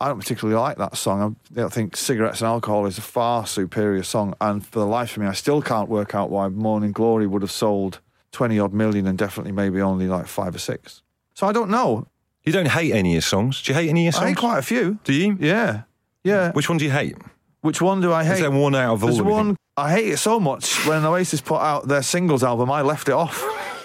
I 0.00 0.08
don't 0.08 0.18
particularly 0.18 0.58
like 0.58 0.78
that 0.78 0.96
song. 0.96 1.36
I, 1.56 1.68
think 1.68 1.94
Cigarettes 1.94 2.40
and 2.40 2.48
Alcohol 2.48 2.86
is 2.86 2.96
a 2.96 3.02
far 3.02 3.46
superior 3.46 4.02
song, 4.02 4.34
and 4.40 4.66
for 4.66 4.78
the 4.78 4.86
life 4.86 5.12
of 5.16 5.22
me, 5.22 5.28
I 5.28 5.34
still 5.34 5.60
can't 5.60 5.90
work 5.90 6.14
out 6.14 6.30
why 6.30 6.48
Morning 6.48 6.92
Glory 6.92 7.26
would 7.26 7.42
have 7.42 7.50
sold 7.50 8.00
20 8.32 8.58
odd 8.58 8.72
million 8.72 9.06
and 9.06 9.18
definitely 9.18 9.52
maybe 9.52 9.80
only 9.82 10.06
like 10.06 10.26
five 10.26 10.54
or 10.54 10.58
six. 10.58 11.02
So 11.34 11.46
I 11.46 11.52
don't 11.52 11.68
know. 11.68 12.06
You 12.44 12.52
don't 12.52 12.68
hate 12.68 12.92
any 12.92 13.10
of 13.10 13.12
your 13.14 13.22
songs. 13.22 13.62
Do 13.62 13.72
you 13.72 13.78
hate 13.78 13.90
any 13.90 14.02
of 14.02 14.04
your 14.04 14.12
songs? 14.12 14.24
I 14.24 14.28
hate 14.28 14.38
quite 14.38 14.58
a 14.58 14.62
few. 14.62 14.98
Do 15.04 15.12
you? 15.12 15.36
Yeah. 15.38 15.82
Yeah. 16.24 16.52
Which 16.52 16.70
one 16.70 16.78
do 16.78 16.86
you 16.86 16.90
hate? 16.90 17.16
Which 17.60 17.82
one 17.82 18.00
do 18.00 18.10
I 18.12 18.24
hate? 18.24 18.34
Is 18.34 18.40
there 18.40 18.50
one 18.50 18.74
out 18.74 18.94
of 18.94 19.02
all 19.02 19.08
There's 19.08 19.20
of 19.20 19.26
one? 19.26 19.56
I 19.76 19.92
hate 19.92 20.08
it 20.08 20.16
so 20.16 20.40
much. 20.40 20.86
When 20.86 21.04
Oasis 21.04 21.42
put 21.42 21.60
out 21.60 21.88
their 21.88 22.02
singles 22.02 22.42
album, 22.42 22.70
I 22.70 22.80
left 22.80 23.08
it 23.08 23.12
off, 23.12 23.42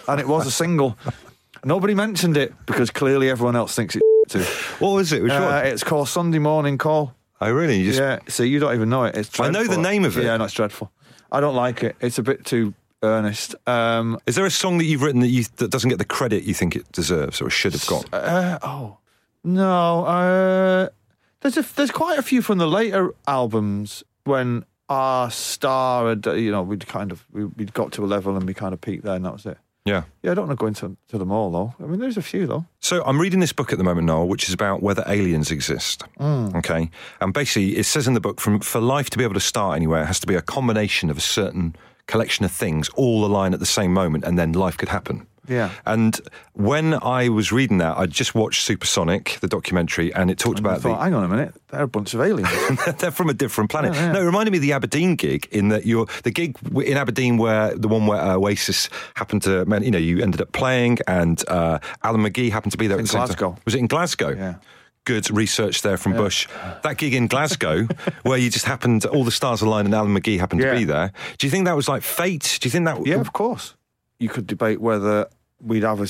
and 0.07 0.19
it 0.21 0.27
was 0.27 0.47
a 0.47 0.51
single. 0.51 0.97
Nobody 1.65 1.93
mentioned 1.93 2.37
it 2.37 2.53
because 2.65 2.89
clearly 2.89 3.29
everyone 3.29 3.55
else 3.55 3.75
thinks 3.75 3.95
it's 3.95 4.05
too. 4.43 4.75
What 4.83 4.91
was 4.91 5.11
it? 5.13 5.23
Which 5.23 5.31
Uh, 5.31 5.41
one? 5.41 5.65
it's 5.65 5.83
called 5.83 6.07
Sunday 6.09 6.39
Morning 6.39 6.77
Call. 6.77 7.13
Oh, 7.41 7.51
really? 7.51 7.79
You 7.79 7.85
just, 7.87 7.99
Yeah, 7.99 8.19
see, 8.27 8.45
you 8.47 8.59
don't 8.59 8.73
even 8.73 8.89
know 8.89 9.03
it. 9.03 9.15
It's 9.15 9.39
I 9.39 9.49
know 9.49 9.65
the 9.65 9.77
name 9.77 10.05
of 10.05 10.17
it. 10.17 10.23
Yeah, 10.23 10.37
no, 10.37 10.45
it's 10.45 10.53
dreadful. 10.53 10.91
I 11.31 11.39
don't 11.41 11.55
like 11.55 11.83
it. 11.83 11.95
It's 11.99 12.17
a 12.17 12.23
bit 12.23 12.45
too 12.45 12.73
earnest. 13.03 13.55
Um, 13.67 14.17
Is 14.25 14.35
there 14.35 14.45
a 14.45 14.51
song 14.51 14.77
that 14.77 14.85
you've 14.85 15.01
written 15.03 15.19
that 15.21 15.27
you 15.27 15.43
that 15.57 15.69
doesn't 15.69 15.89
get 15.89 15.99
the 15.99 16.05
credit 16.05 16.43
you 16.43 16.53
think 16.53 16.75
it 16.75 16.89
deserves 16.91 17.41
or 17.41 17.49
should 17.49 17.73
have 17.73 17.85
got? 17.87 18.05
uh, 18.13 18.57
oh 18.63 18.97
no, 19.43 20.05
uh, 20.05 20.89
there's 21.41 21.57
a, 21.57 21.61
there's 21.75 21.91
quite 21.91 22.17
a 22.17 22.23
few 22.23 22.41
from 22.41 22.57
the 22.57 22.67
later 22.67 23.13
albums 23.27 24.03
when 24.23 24.65
our 24.89 25.29
star 25.29 26.09
had, 26.09 26.25
you 26.25 26.51
know, 26.51 26.63
we'd 26.63 26.87
kind 26.87 27.11
of 27.11 27.25
we'd 27.31 27.73
got 27.73 27.91
to 27.93 28.03
a 28.05 28.07
level 28.07 28.35
and 28.35 28.47
we 28.47 28.53
kind 28.53 28.73
of 28.73 28.81
peaked 28.81 29.03
there, 29.03 29.15
and 29.15 29.25
that 29.25 29.33
was 29.33 29.45
it. 29.45 29.57
Yeah. 29.85 30.03
Yeah, 30.23 30.31
I 30.31 30.33
don't 30.33 30.47
want 30.47 30.59
to 30.59 30.61
go 30.61 30.67
into 30.67 30.97
to 31.09 31.17
them 31.19 31.31
all 31.31 31.51
though. 31.51 31.75
I 31.79 31.87
mean, 31.87 31.99
there's 31.99 32.17
a 32.17 32.21
few 32.23 32.47
though. 32.47 32.65
So 32.79 33.03
I'm 33.05 33.21
reading 33.21 33.39
this 33.39 33.53
book 33.53 33.71
at 33.71 33.77
the 33.77 33.83
moment, 33.83 34.07
Noel, 34.07 34.27
which 34.27 34.47
is 34.47 34.53
about 34.53 34.81
whether 34.81 35.03
aliens 35.07 35.51
exist. 35.51 36.03
Mm. 36.19 36.55
Okay, 36.55 36.89
and 37.21 37.33
basically 37.33 37.77
it 37.77 37.85
says 37.85 38.07
in 38.07 38.15
the 38.15 38.19
book, 38.19 38.41
from 38.41 38.59
for 38.59 38.81
life 38.81 39.11
to 39.11 39.17
be 39.17 39.23
able 39.23 39.35
to 39.35 39.39
start 39.39 39.75
anywhere, 39.75 40.01
it 40.01 40.07
has 40.07 40.19
to 40.21 40.27
be 40.27 40.35
a 40.35 40.41
combination 40.41 41.11
of 41.11 41.17
a 41.17 41.21
certain 41.21 41.75
collection 42.07 42.45
of 42.45 42.51
things 42.51 42.89
all 42.89 43.25
align 43.25 43.53
at 43.53 43.59
the 43.59 43.65
same 43.65 43.93
moment, 43.93 44.23
and 44.23 44.39
then 44.39 44.53
life 44.53 44.75
could 44.75 44.89
happen. 44.89 45.27
Yeah. 45.47 45.69
And 45.85 46.19
when 46.53 46.93
I 46.93 47.29
was 47.29 47.51
reading 47.51 47.77
that, 47.79 47.97
I 47.97 48.05
just 48.05 48.33
watched 48.35 48.63
Supersonic, 48.63 49.37
the 49.41 49.47
documentary, 49.47 50.13
and 50.13 50.29
it 50.31 50.37
talked 50.37 50.59
And 50.59 50.67
I 50.67 50.71
about 50.71 50.81
thought, 50.81 50.97
the. 50.97 51.03
hang 51.03 51.13
on 51.13 51.23
a 51.23 51.27
minute, 51.27 51.53
they're 51.69 51.83
a 51.83 51.87
bunch 51.87 52.13
of 52.13 52.21
aliens. 52.21 52.49
They're 52.99 53.11
from 53.11 53.29
a 53.29 53.33
different 53.33 53.69
planet. 53.69 53.93
Yeah, 53.93 54.07
yeah. 54.07 54.11
No, 54.13 54.21
it 54.21 54.25
reminded 54.25 54.51
me 54.51 54.57
of 54.59 54.61
the 54.61 54.73
Aberdeen 54.73 55.15
gig 55.15 55.47
in 55.51 55.69
that 55.69 55.85
you're 55.85 56.05
the 56.23 56.31
gig 56.31 56.55
in 56.75 56.97
Aberdeen 56.97 57.37
where 57.37 57.75
the 57.75 57.87
one 57.87 58.07
where 58.07 58.19
uh, 58.21 58.35
Oasis 58.35 58.89
happened 59.15 59.41
to, 59.43 59.65
you 59.81 59.91
know, 59.91 59.97
you 59.97 60.21
ended 60.21 60.41
up 60.41 60.51
playing 60.51 60.99
and 61.07 61.43
uh, 61.49 61.79
Alan 62.03 62.21
McGee 62.21 62.51
happened 62.51 62.71
to 62.71 62.77
be 62.77 62.87
there 62.87 62.97
In 62.97 63.03
the 63.05 63.09
time. 63.11 63.25
Glasgow. 63.25 63.57
Was 63.65 63.75
it 63.75 63.79
in 63.79 63.87
Glasgow? 63.87 64.29
Yeah. 64.29 64.55
Good 65.03 65.29
research 65.29 65.83
there 65.83 65.97
from 65.97 66.13
Bush. 66.13 66.47
That 66.81 66.97
gig 66.97 67.13
in 67.13 67.27
Glasgow, 67.27 67.87
where 68.23 68.39
you 68.39 68.49
just 68.49 68.65
happened, 68.65 69.05
all 69.05 69.23
the 69.23 69.29
stars 69.31 69.61
aligned, 69.61 69.85
and 69.85 69.93
Alan 69.93 70.15
McGee 70.15 70.39
happened 70.39 70.61
Yeah. 70.61 70.71
to 70.73 70.79
be 70.79 70.83
there. 70.85 71.11
Do 71.37 71.45
you 71.45 71.51
think 71.51 71.65
that 71.65 71.75
was 71.75 71.87
like 71.87 72.01
fate? 72.01 72.57
Do 72.59 72.65
you 72.65 72.71
think 72.71 72.85
that? 72.85 73.05
yeah, 73.05 73.17
of 73.19 73.31
course. 73.31 73.75
You 74.25 74.29
could 74.29 74.47
debate 74.47 74.81
whether 74.81 75.27
we'd 75.61 75.83
have 75.83 76.01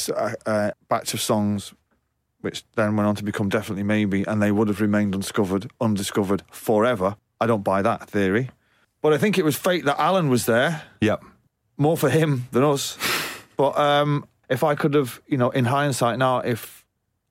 a 0.46 0.74
batch 0.88 1.14
of 1.14 1.20
songs, 1.20 1.74
which 2.40 2.64
then 2.76 2.96
went 2.96 3.08
on 3.10 3.16
to 3.18 3.26
become 3.26 3.50
definitely 3.50 3.84
maybe, 3.84 4.24
and 4.24 4.42
they 4.42 4.54
would 4.54 4.70
have 4.70 4.80
remained 4.80 5.14
undiscovered, 5.14 5.70
undiscovered 5.82 6.42
forever. 6.50 7.18
I 7.42 7.46
don't 7.46 7.62
buy 7.66 7.82
that 7.82 8.10
theory, 8.10 8.52
but 9.02 9.12
I 9.12 9.18
think 9.18 9.38
it 9.38 9.44
was 9.44 9.58
fate 9.58 9.84
that 9.84 10.00
Alan 10.00 10.30
was 10.30 10.46
there. 10.46 10.84
Yep. 11.02 11.26
more 11.76 11.98
for 11.98 12.10
him 12.10 12.48
than 12.52 12.64
us. 12.64 12.98
But 13.58 13.78
um, 13.78 14.26
if 14.50 14.64
I 14.64 14.76
could 14.76 14.94
have, 14.94 15.22
you 15.28 15.38
know, 15.38 15.50
in 15.50 15.66
hindsight 15.66 16.18
now, 16.20 16.40
if 16.40 16.86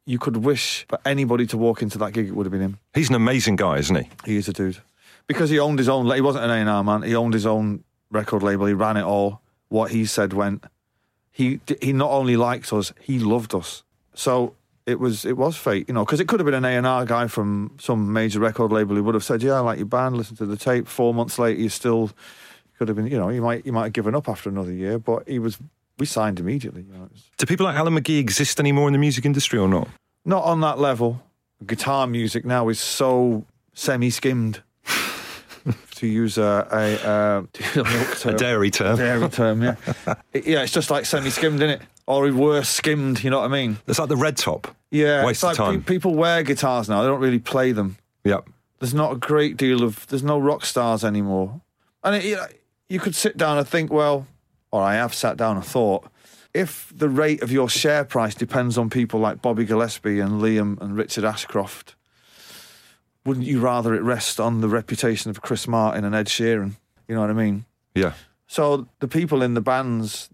you 0.04 0.18
could 0.18 0.38
wish 0.38 0.86
for 0.88 0.98
anybody 1.06 1.46
to 1.46 1.56
walk 1.58 1.80
into 1.82 1.96
that 1.98 2.12
gig, 2.12 2.28
it 2.28 2.32
would 2.36 2.44
have 2.46 2.52
been 2.52 2.60
him. 2.62 2.78
He's 2.94 3.08
an 3.08 3.14
amazing 3.14 3.56
guy, 3.56 3.76
isn't 3.78 3.96
he? 3.96 4.08
He 4.24 4.36
is 4.36 4.48
a 4.48 4.52
dude 4.52 4.78
because 5.26 5.48
he 5.50 5.58
owned 5.58 5.78
his 5.78 5.88
own. 5.88 6.10
He 6.14 6.20
wasn't 6.20 6.44
an 6.44 6.50
A 6.50 6.54
and 6.54 6.68
R 6.68 6.82
man. 6.84 7.02
He 7.02 7.14
owned 7.14 7.32
his 7.34 7.46
own 7.46 7.84
record 8.10 8.42
label. 8.42 8.66
He 8.66 8.72
ran 8.74 8.96
it 8.98 9.02
all. 9.02 9.40
What 9.68 9.90
he 9.90 10.04
said 10.06 10.32
went. 10.32 10.64
He 11.34 11.58
he 11.82 11.92
not 11.92 12.10
only 12.10 12.36
liked 12.36 12.72
us, 12.72 12.92
he 13.00 13.18
loved 13.18 13.54
us. 13.54 13.82
So 14.14 14.54
it 14.86 15.00
was 15.00 15.24
it 15.24 15.36
was 15.36 15.56
fate, 15.56 15.88
you 15.88 15.94
know, 15.94 16.04
because 16.04 16.20
it 16.20 16.28
could 16.28 16.38
have 16.38 16.44
been 16.46 16.54
an 16.54 16.64
A 16.64 16.76
and 16.76 16.86
R 16.86 17.04
guy 17.04 17.26
from 17.26 17.72
some 17.80 18.12
major 18.12 18.38
record 18.38 18.70
label 18.70 18.94
who 18.94 19.02
would 19.02 19.16
have 19.16 19.24
said, 19.24 19.42
"Yeah, 19.42 19.54
I 19.54 19.60
like 19.60 19.78
your 19.78 19.86
band. 19.86 20.16
Listen 20.16 20.36
to 20.36 20.46
the 20.46 20.56
tape." 20.56 20.86
Four 20.86 21.12
months 21.12 21.36
later, 21.38 21.60
you 21.60 21.68
still 21.68 22.10
could 22.78 22.86
have 22.86 22.96
been, 22.96 23.08
you 23.08 23.18
know, 23.18 23.30
you 23.30 23.42
might 23.42 23.66
you 23.66 23.72
might 23.72 23.84
have 23.84 23.92
given 23.92 24.14
up 24.14 24.28
after 24.28 24.48
another 24.48 24.72
year, 24.72 24.98
but 24.98 25.28
he 25.28 25.38
was. 25.40 25.58
We 25.98 26.06
signed 26.06 26.38
immediately. 26.40 26.82
You 26.82 26.92
know, 26.92 27.08
was 27.12 27.30
Do 27.36 27.46
people 27.46 27.66
like 27.66 27.76
Alan 27.76 27.94
McGee 27.94 28.20
exist 28.20 28.60
anymore 28.60 28.88
in 28.88 28.92
the 28.92 28.98
music 28.98 29.24
industry 29.24 29.58
or 29.58 29.68
not? 29.68 29.88
not 30.24 30.44
on 30.44 30.60
that 30.60 30.78
level. 30.78 31.22
Guitar 31.66 32.06
music 32.06 32.44
now 32.44 32.68
is 32.68 32.80
so 32.80 33.44
semi-skimmed. 33.74 34.62
To 36.06 36.12
use 36.12 36.38
a, 36.38 37.46
a, 37.52 37.76
milk 37.76 38.24
A 38.26 38.32
dairy 38.34 38.70
term. 38.70 38.96
dairy 38.96 39.28
term, 39.28 39.62
yeah. 39.62 39.76
Yeah, 40.34 40.62
it's 40.62 40.72
just 40.72 40.90
like 40.90 41.06
semi-skimmed, 41.06 41.56
isn't 41.56 41.80
it? 41.80 41.82
Or 42.06 42.30
worse, 42.32 42.68
skimmed. 42.68 43.24
You 43.24 43.30
know 43.30 43.40
what 43.40 43.46
I 43.46 43.52
mean? 43.52 43.78
It's 43.86 43.98
like 43.98 44.08
the 44.08 44.16
red 44.16 44.36
top. 44.36 44.68
Yeah, 44.90 45.24
Waste 45.24 45.42
it's 45.42 45.44
of 45.44 45.48
like 45.48 45.56
time. 45.56 45.82
pe- 45.82 45.94
people 45.94 46.14
wear 46.14 46.42
guitars 46.42 46.88
now. 46.88 47.02
They 47.02 47.08
don't 47.08 47.20
really 47.20 47.38
play 47.38 47.72
them. 47.72 47.96
Yep. 48.24 48.48
There's 48.80 48.94
not 48.94 49.12
a 49.12 49.16
great 49.16 49.56
deal 49.56 49.82
of. 49.82 50.06
There's 50.08 50.22
no 50.22 50.38
rock 50.38 50.64
stars 50.64 51.04
anymore. 51.04 51.60
And 52.02 52.16
it, 52.16 52.24
you, 52.24 52.36
know, 52.36 52.46
you 52.88 53.00
could 53.00 53.14
sit 53.14 53.36
down 53.36 53.56
and 53.56 53.66
think, 53.66 53.90
well, 53.90 54.26
or 54.70 54.82
I 54.82 54.94
have 54.94 55.14
sat 55.14 55.36
down 55.36 55.56
and 55.56 55.64
thought, 55.64 56.06
if 56.52 56.92
the 56.94 57.08
rate 57.08 57.42
of 57.42 57.50
your 57.50 57.68
share 57.68 58.04
price 58.04 58.34
depends 58.34 58.76
on 58.76 58.90
people 58.90 59.18
like 59.20 59.40
Bobby 59.40 59.64
Gillespie 59.64 60.20
and 60.20 60.42
Liam 60.42 60.80
and 60.80 60.96
Richard 60.96 61.24
Ashcroft, 61.24 61.94
wouldn't 63.26 63.46
you 63.46 63.60
rather 63.60 63.94
it 63.94 64.02
rest 64.02 64.38
on 64.40 64.60
the 64.60 64.68
reputation 64.68 65.30
of 65.30 65.40
Chris 65.42 65.66
Martin 65.66 66.04
and 66.04 66.14
Ed 66.14 66.26
Sheeran? 66.26 66.72
You 67.08 67.14
know 67.14 67.20
what 67.22 67.30
I 67.30 67.34
mean? 67.34 67.64
Yeah. 67.94 68.12
So 68.46 68.86
the 69.00 69.08
people 69.08 69.42
in 69.42 69.54
the 69.54 69.60
bands, 69.60 70.28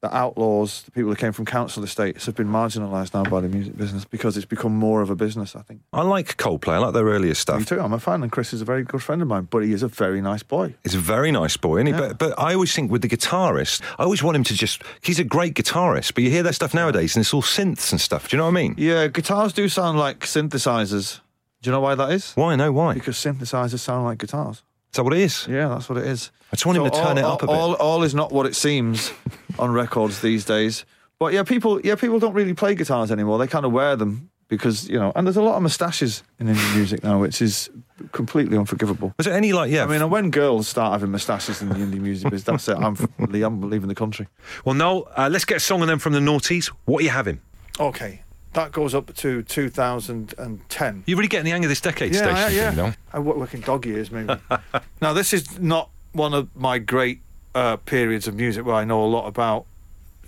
the 0.00 0.14
outlaws, 0.16 0.82
the 0.82 0.90
people 0.92 1.10
that 1.10 1.18
came 1.18 1.32
from 1.32 1.44
council 1.44 1.82
estates 1.82 2.24
have 2.26 2.34
been 2.34 2.48
marginalised 2.48 3.12
now 3.12 3.24
by 3.28 3.40
the 3.40 3.48
music 3.48 3.76
business 3.76 4.04
because 4.04 4.36
it's 4.36 4.46
become 4.46 4.74
more 4.74 5.02
of 5.02 5.10
a 5.10 5.16
business, 5.16 5.54
I 5.56 5.62
think. 5.62 5.80
I 5.92 6.02
like 6.02 6.36
Coldplay. 6.36 6.74
I 6.74 6.78
like 6.78 6.94
their 6.94 7.04
earlier 7.04 7.30
Me 7.30 7.34
stuff. 7.34 7.66
too. 7.66 7.80
I'm 7.80 7.92
a 7.92 7.98
fan, 7.98 8.22
and 8.22 8.30
Chris 8.32 8.52
is 8.52 8.62
a 8.62 8.64
very 8.64 8.82
good 8.84 9.02
friend 9.02 9.20
of 9.20 9.28
mine, 9.28 9.48
but 9.50 9.62
he 9.64 9.72
is 9.72 9.82
a 9.82 9.88
very 9.88 10.20
nice 10.22 10.42
boy. 10.42 10.74
He's 10.84 10.94
a 10.94 10.98
very 10.98 11.32
nice 11.32 11.56
boy, 11.56 11.78
isn't 11.78 11.86
he? 11.88 11.92
Yeah. 11.92 11.98
But, 12.08 12.18
but 12.18 12.38
I 12.38 12.54
always 12.54 12.72
think 12.74 12.90
with 12.90 13.02
the 13.02 13.08
guitarist, 13.08 13.82
I 13.98 14.04
always 14.04 14.22
want 14.22 14.36
him 14.36 14.44
to 14.44 14.54
just. 14.54 14.82
He's 15.02 15.18
a 15.18 15.24
great 15.24 15.54
guitarist, 15.54 16.14
but 16.14 16.22
you 16.24 16.30
hear 16.30 16.44
their 16.44 16.52
stuff 16.54 16.72
nowadays 16.72 17.14
and 17.16 17.22
it's 17.22 17.34
all 17.34 17.42
synths 17.42 17.90
and 17.92 18.00
stuff. 18.00 18.28
Do 18.28 18.36
you 18.36 18.38
know 18.38 18.44
what 18.44 18.52
I 18.56 18.62
mean? 18.62 18.74
Yeah, 18.78 19.08
guitars 19.08 19.52
do 19.52 19.68
sound 19.68 19.98
like 19.98 20.20
synthesizers. 20.20 21.20
Do 21.62 21.68
you 21.68 21.72
know 21.72 21.80
why 21.80 21.94
that 21.94 22.10
is? 22.12 22.32
Why? 22.32 22.56
No, 22.56 22.72
why? 22.72 22.94
Because 22.94 23.16
synthesizers 23.16 23.80
sound 23.80 24.04
like 24.04 24.18
guitars. 24.18 24.62
that 24.92 25.04
what 25.04 25.12
it 25.12 25.20
is? 25.20 25.46
Yeah, 25.46 25.68
that's 25.68 25.88
what 25.88 25.98
it 25.98 26.06
is. 26.06 26.30
I 26.52 26.56
just 26.56 26.66
want 26.66 26.78
him 26.78 26.84
to 26.84 26.90
turn 26.90 27.18
all, 27.18 27.18
it 27.18 27.24
up 27.24 27.42
a 27.42 27.46
bit. 27.46 27.54
All, 27.54 27.74
all 27.74 28.02
is 28.02 28.14
not 28.14 28.32
what 28.32 28.46
it 28.46 28.56
seems 28.56 29.12
on 29.58 29.70
records 29.82 30.20
these 30.20 30.44
days. 30.44 30.84
But 31.18 31.34
yeah, 31.34 31.42
people 31.42 31.80
yeah 31.82 31.96
people 31.96 32.18
don't 32.18 32.32
really 32.32 32.54
play 32.54 32.74
guitars 32.74 33.12
anymore. 33.12 33.38
They 33.38 33.46
kind 33.46 33.66
of 33.66 33.72
wear 33.72 33.94
them 33.94 34.30
because 34.48 34.88
you 34.88 34.98
know, 34.98 35.12
and 35.14 35.26
there's 35.26 35.36
a 35.36 35.42
lot 35.42 35.56
of 35.56 35.62
moustaches 35.62 36.22
in 36.38 36.46
indie 36.46 36.74
music 36.74 37.04
now, 37.04 37.20
which 37.20 37.42
is 37.42 37.68
completely 38.12 38.56
unforgivable. 38.56 39.12
Was 39.18 39.26
there 39.26 39.36
any 39.36 39.52
like, 39.52 39.70
yeah, 39.70 39.84
I 39.84 39.86
mean, 39.86 40.10
when 40.10 40.30
girls 40.30 40.66
start 40.66 40.92
having 40.92 41.10
moustaches 41.10 41.60
in 41.60 41.68
the 41.68 41.74
indie 41.76 42.00
music 42.00 42.30
business, 42.30 42.66
that's 42.66 42.68
it. 42.68 42.82
I'm, 42.82 42.96
I'm 43.18 43.70
leaving 43.70 43.88
the 43.88 43.94
country. 43.94 44.28
Well, 44.64 44.74
Noel, 44.74 45.08
uh, 45.16 45.28
let's 45.30 45.44
get 45.44 45.58
a 45.58 45.60
song 45.60 45.82
on 45.82 45.88
them 45.88 45.98
from 45.98 46.14
the 46.14 46.20
noughties. 46.20 46.66
What 46.86 47.00
are 47.00 47.04
you 47.04 47.10
having? 47.10 47.40
Okay, 47.78 48.22
that 48.52 48.72
goes 48.72 48.94
up 48.94 49.14
to 49.14 49.42
2010. 49.42 51.04
you're 51.06 51.16
really 51.16 51.28
getting 51.28 51.44
the 51.44 51.50
hang 51.50 51.64
of 51.64 51.68
this 51.68 51.80
decade 51.80 52.12
Yeah, 52.14 52.18
station 52.18 52.36
yeah, 52.36 52.70
thing, 52.70 52.78
yeah. 52.78 52.84
Noel. 52.84 52.94
I 53.12 53.18
work, 53.20 53.36
work 53.36 53.54
in 53.54 53.60
dog 53.60 53.86
years, 53.86 54.10
maybe. 54.10 54.34
now, 55.00 55.12
this 55.12 55.32
is 55.32 55.58
not 55.58 55.90
one 56.12 56.34
of 56.34 56.54
my 56.56 56.78
great 56.78 57.20
uh, 57.54 57.76
periods 57.76 58.26
of 58.26 58.34
music 58.34 58.64
where 58.64 58.74
I 58.74 58.84
know 58.84 59.02
a 59.04 59.06
lot 59.06 59.26
about. 59.26 59.66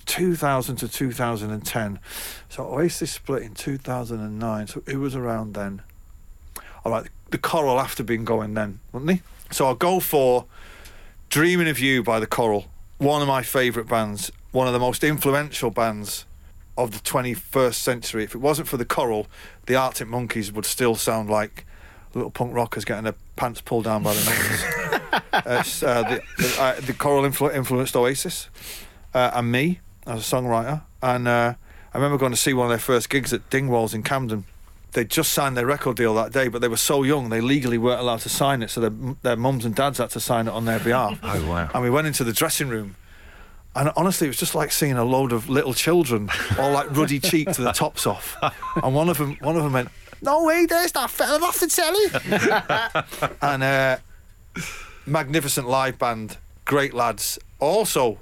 2000 0.07 0.77
to 0.77 0.89
2010. 0.89 1.99
So 2.49 2.65
Oasis 2.65 3.13
split 3.13 3.43
in 3.43 3.55
2009. 3.55 4.67
So 4.67 4.83
it 4.87 4.97
was 4.97 5.15
around 5.15 5.55
then. 5.55 5.83
All 6.85 6.91
right, 6.93 7.09
the 7.31 7.39
Coral 7.39 7.79
after 7.79 8.03
been 8.03 8.25
going 8.25 8.55
then, 8.55 8.81
wouldn't 8.93 9.09
they? 9.09 9.23
So 9.53 9.67
I'll 9.67 9.75
go 9.77 10.01
for 10.01 10.47
Dreaming 11.29 11.69
of 11.69 11.79
You 11.79 12.03
by 12.03 12.19
the 12.19 12.27
Coral. 12.27 12.67
One 12.99 13.23
of 13.23 13.29
my 13.29 13.43
favourite 13.43 13.89
bands, 13.89 14.33
one 14.51 14.67
of 14.67 14.73
the 14.73 14.81
most 14.81 15.05
influential 15.05 15.71
bands 15.71 16.27
of 16.77 16.93
the 16.93 16.99
21st 17.01 17.75
century. 17.75 18.25
If 18.25 18.35
it 18.35 18.39
wasn't 18.39 18.69
for 18.69 18.77
the 18.77 18.85
Coral, 18.85 19.27
the 19.67 19.75
Arctic 19.75 20.09
Monkeys 20.09 20.53
would 20.53 20.65
still 20.65 20.95
sound 20.95 21.29
like 21.29 21.67
little 22.15 22.31
punk 22.31 22.55
rockers 22.55 22.85
getting 22.85 23.05
their 23.05 23.15
pants 23.37 23.61
pulled 23.61 23.85
down 23.85 24.03
by 24.03 24.15
the 24.15 24.25
monkeys. 24.25 24.65
Uh, 25.33 25.63
the, 25.63 26.23
the, 26.39 26.57
uh, 26.59 26.81
the 26.81 26.93
Coral 26.93 27.25
influ- 27.25 27.55
influenced 27.55 27.97
Oasis 27.97 28.49
uh, 29.13 29.31
and 29.35 29.51
me 29.51 29.81
as 30.07 30.21
a 30.33 30.37
songwriter. 30.37 30.83
And 31.03 31.27
uh, 31.27 31.55
I 31.93 31.99
remember 31.99 32.17
going 32.19 32.33
to 32.33 32.39
see 32.39 32.55
one 32.55 32.67
of 32.67 32.71
their 32.71 32.79
first 32.79 33.11
gigs 33.11 33.33
at 33.33 33.49
Dingwalls 33.51 33.95
in 33.95 34.03
Camden. 34.03 34.45
They 34.93 35.05
just 35.05 35.33
signed 35.33 35.57
their 35.57 35.67
record 35.67 35.97
deal 35.97 36.15
that 36.15 36.33
day, 36.33 36.49
but 36.49 36.61
they 36.61 36.69
were 36.69 36.77
so 36.77 37.03
young 37.03 37.31
they 37.31 37.41
legally 37.41 37.79
weren't 37.79 38.01
allowed 38.01 38.21
to 38.21 38.29
sign 38.29 38.63
it, 38.63 38.71
so 38.71 38.81
their, 38.81 39.15
their 39.23 39.37
mums 39.37 39.65
and 39.65 39.75
dads 39.75 39.99
had 39.99 40.11
to 40.11 40.21
sign 40.21 40.49
it 40.49 40.53
on 40.53 40.65
their 40.65 40.79
behalf. 40.79 41.19
Oh, 41.23 41.47
wow. 41.47 41.71
And 41.75 41.83
we 41.83 41.91
went 41.91 42.07
into 42.07 42.25
the 42.25 42.33
dressing 42.33 42.69
room, 42.69 42.97
and 43.75 43.91
honestly, 43.97 44.27
it 44.27 44.31
was 44.31 44.39
just 44.39 44.55
like 44.55 44.73
seeing 44.73 44.93
a 44.95 45.05
load 45.05 45.33
of 45.33 45.49
little 45.49 45.75
children, 45.75 46.29
all 46.59 46.73
like 46.73 46.95
ruddy 46.97 47.19
cheeked 47.21 47.55
to 47.55 47.63
the 47.63 47.73
tops 47.73 48.07
off. 48.07 48.37
And 48.83 48.95
one 48.95 49.09
of 49.09 49.19
them, 49.19 49.37
one 49.41 49.57
of 49.57 49.63
them 49.63 49.73
went, 49.73 49.89
"No 50.21 50.45
way, 50.45 50.67
there's 50.67 50.93
that 50.93 51.11
fella 51.11 51.43
off 51.45 51.61
the 51.61 51.67
telly." 51.67 53.35
and 53.43 53.63
uh, 53.63 53.97
magnificent 55.07 55.69
live 55.69 55.99
band, 55.99 56.37
great 56.65 56.93
lads. 56.95 57.39
Also, 57.61 58.19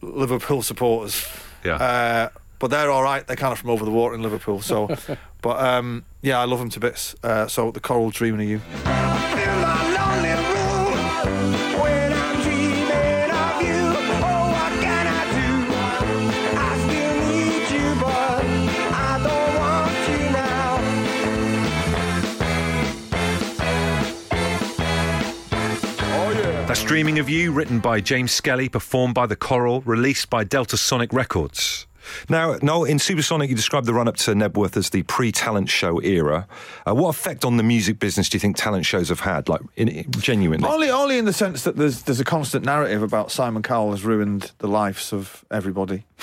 Liverpool 0.00 0.62
supporters. 0.62 1.26
Yeah. 1.64 1.76
Uh, 1.76 2.28
but 2.58 2.70
they're 2.70 2.90
all 2.90 3.02
right. 3.02 3.26
They're 3.26 3.36
kind 3.36 3.52
of 3.52 3.58
from 3.58 3.70
over 3.70 3.84
the 3.84 3.90
water 3.90 4.14
in 4.14 4.22
Liverpool. 4.22 4.60
So, 4.60 4.94
but 5.42 5.60
um, 5.60 6.04
yeah, 6.22 6.38
I 6.38 6.44
love 6.44 6.60
them 6.60 6.70
to 6.70 6.80
bits. 6.80 7.14
Uh, 7.22 7.46
so 7.46 7.70
the 7.70 7.80
Coral 7.80 8.10
dreaming 8.10 8.42
of 8.42 8.48
you. 8.48 9.13
Dreaming 26.94 27.18
of 27.18 27.28
You, 27.28 27.50
written 27.50 27.80
by 27.80 28.00
James 28.00 28.30
Skelly, 28.30 28.68
performed 28.68 29.14
by 29.14 29.26
The 29.26 29.34
Coral, 29.34 29.80
released 29.80 30.30
by 30.30 30.44
Deltasonic 30.44 31.12
Records. 31.12 31.88
Now, 32.28 32.56
Noel, 32.62 32.84
in 32.84 33.00
Supersonic, 33.00 33.50
you 33.50 33.56
described 33.56 33.86
the 33.86 33.92
run 33.92 34.06
up 34.06 34.16
to 34.18 34.30
Knebworth 34.30 34.76
as 34.76 34.90
the 34.90 35.02
pre 35.02 35.32
talent 35.32 35.68
show 35.68 36.00
era. 36.02 36.46
Uh, 36.86 36.94
what 36.94 37.08
effect 37.08 37.44
on 37.44 37.56
the 37.56 37.64
music 37.64 37.98
business 37.98 38.28
do 38.28 38.36
you 38.36 38.40
think 38.40 38.56
talent 38.56 38.86
shows 38.86 39.08
have 39.08 39.18
had, 39.18 39.48
like 39.48 39.60
in, 39.74 39.88
in- 39.88 40.08
genuinely? 40.12 40.68
Only, 40.68 40.88
only 40.88 41.18
in 41.18 41.24
the 41.24 41.32
sense 41.32 41.64
that 41.64 41.74
there's 41.74 42.02
there's 42.02 42.20
a 42.20 42.24
constant 42.24 42.64
narrative 42.64 43.02
about 43.02 43.32
Simon 43.32 43.64
Cowell 43.64 43.90
has 43.90 44.04
ruined 44.04 44.52
the 44.58 44.68
lives 44.68 45.12
of 45.12 45.44
everybody. 45.50 46.04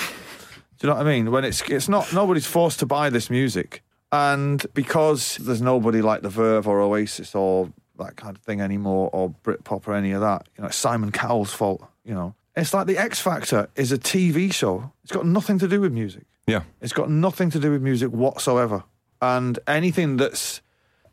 Do 0.80 0.88
you 0.88 0.88
know 0.88 0.96
what 0.96 1.06
I 1.06 1.10
mean? 1.12 1.32
When 1.32 1.44
it's 1.44 1.62
it's 1.64 1.90
not 1.90 2.14
nobody's 2.14 2.48
forced 2.48 2.80
to 2.80 2.86
buy 2.86 3.10
this 3.10 3.30
music, 3.30 3.84
and 4.14 4.66
because 4.74 5.36
there's 5.36 5.62
nobody 5.62 6.02
like 6.02 6.22
the 6.22 6.30
Verve 6.30 6.66
or 6.66 6.80
Oasis 6.80 7.36
or 7.36 7.74
that 7.98 8.16
kind 8.16 8.36
of 8.36 8.42
thing 8.42 8.62
anymore, 8.62 9.10
or 9.14 9.34
Britpop 9.44 9.88
or 9.88 9.94
any 9.94 10.12
of 10.12 10.22
that, 10.22 10.48
you 10.56 10.62
know, 10.62 10.68
it's 10.68 10.78
Simon 10.78 11.12
Cowell's 11.12 11.54
fault. 11.54 11.88
You 12.04 12.14
know, 12.14 12.36
it's 12.56 12.74
like 12.74 12.88
the 12.88 12.98
X 12.98 13.20
Factor 13.20 13.70
is 13.76 13.92
a 13.92 13.98
TV 13.98 14.54
show. 14.54 14.92
It's 15.04 15.12
got 15.12 15.26
nothing 15.26 15.60
to 15.60 15.68
do 15.68 15.82
with 15.82 15.94
music. 15.94 16.24
Yeah. 16.48 16.64
It's 16.82 16.94
got 16.94 17.10
nothing 17.10 17.50
to 17.52 17.60
do 17.60 17.72
with 17.72 17.82
music 17.82 18.12
whatsoever. 18.12 18.84
And 19.22 19.60
anything 19.68 20.18
that's 20.18 20.62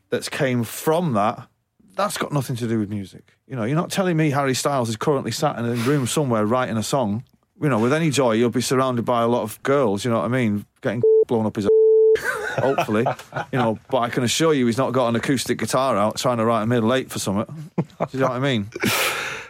that's 0.09 0.29
came 0.29 0.63
from 0.63 1.13
that, 1.13 1.47
that's 1.95 2.17
got 2.17 2.31
nothing 2.33 2.55
to 2.57 2.67
do 2.67 2.79
with 2.79 2.89
music. 2.89 3.37
You 3.47 3.55
know, 3.55 3.63
you're 3.63 3.75
not 3.75 3.91
telling 3.91 4.17
me 4.17 4.31
Harry 4.31 4.55
Styles 4.55 4.89
is 4.89 4.95
currently 4.95 5.31
sat 5.31 5.57
in 5.59 5.65
a 5.65 5.75
room 5.75 6.07
somewhere 6.07 6.45
writing 6.45 6.77
a 6.77 6.83
song. 6.83 7.23
You 7.61 7.69
know, 7.69 7.79
with 7.79 7.93
any 7.93 8.09
joy, 8.09 8.33
you'll 8.33 8.49
be 8.49 8.61
surrounded 8.61 9.05
by 9.05 9.21
a 9.21 9.27
lot 9.27 9.43
of 9.43 9.61
girls. 9.63 10.03
You 10.03 10.11
know 10.11 10.17
what 10.17 10.25
I 10.25 10.29
mean? 10.29 10.65
Getting 10.81 11.03
blown 11.27 11.45
up 11.45 11.55
his. 11.55 11.68
Hopefully, 12.61 13.05
you 13.51 13.59
know. 13.59 13.79
But 13.89 13.99
I 13.99 14.09
can 14.09 14.23
assure 14.23 14.53
you, 14.53 14.65
he's 14.65 14.77
not 14.77 14.91
got 14.91 15.09
an 15.09 15.15
acoustic 15.15 15.57
guitar 15.57 15.97
out 15.97 16.17
trying 16.17 16.37
to 16.37 16.45
write 16.45 16.63
a 16.63 16.67
middle 16.67 16.93
eight 16.93 17.09
for 17.09 17.19
something. 17.19 17.71
Do 17.77 17.83
you 18.11 18.19
know 18.19 18.27
what 18.27 18.35
I 18.35 18.39
mean? 18.39 18.69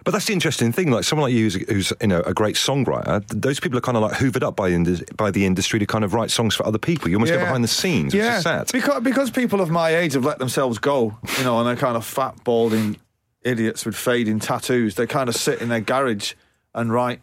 But 0.06 0.12
that's 0.12 0.26
the 0.26 0.34
interesting 0.34 0.72
thing. 0.72 0.92
Like 0.92 1.04
someone 1.04 1.30
like 1.30 1.38
you, 1.38 1.44
who's, 1.44 1.56
who's 1.70 1.94
you 2.02 2.08
know 2.08 2.22
a 2.22 2.34
great 2.34 2.56
songwriter, 2.56 3.24
those 3.28 3.60
people 3.60 3.78
are 3.78 3.82
kind 3.82 3.98
of 3.98 4.02
like 4.02 4.14
hoovered 4.14 4.44
up 4.44 4.56
by 4.56 4.70
the, 4.70 5.06
by 5.16 5.30
the 5.30 5.46
industry 5.46 5.78
to 5.78 5.86
kind 5.86 6.04
of 6.04 6.14
write 6.14 6.32
songs 6.32 6.56
for 6.56 6.66
other 6.66 6.78
people. 6.78 7.10
You 7.10 7.18
almost 7.18 7.32
get 7.32 7.40
behind 7.40 7.64
the 7.64 7.68
scenes, 7.68 8.14
which 8.14 8.24
is 8.24 8.44
sad. 8.44 8.72
Because 8.72 9.04
because 9.04 9.30
people 9.30 9.62
of 9.62 9.70
my 9.70 9.96
age 9.96 10.14
have 10.14 10.26
let 10.26 10.40
themselves 10.40 10.80
go, 10.80 11.18
you 11.38 11.44
know, 11.44 11.60
and 11.60 11.68
they're 11.68 11.76
kind 11.76 11.98
of 11.98 12.06
fat, 12.06 12.44
balding 12.44 12.98
idiots 13.44 13.86
with 13.86 13.96
fading 13.96 14.40
tattoos. 14.40 14.96
They 14.96 15.06
kind 15.06 15.30
of 15.30 15.36
sit 15.36 15.62
in 15.62 15.70
their 15.70 15.82
garage 15.82 16.34
and 16.74 16.92
write 16.92 17.22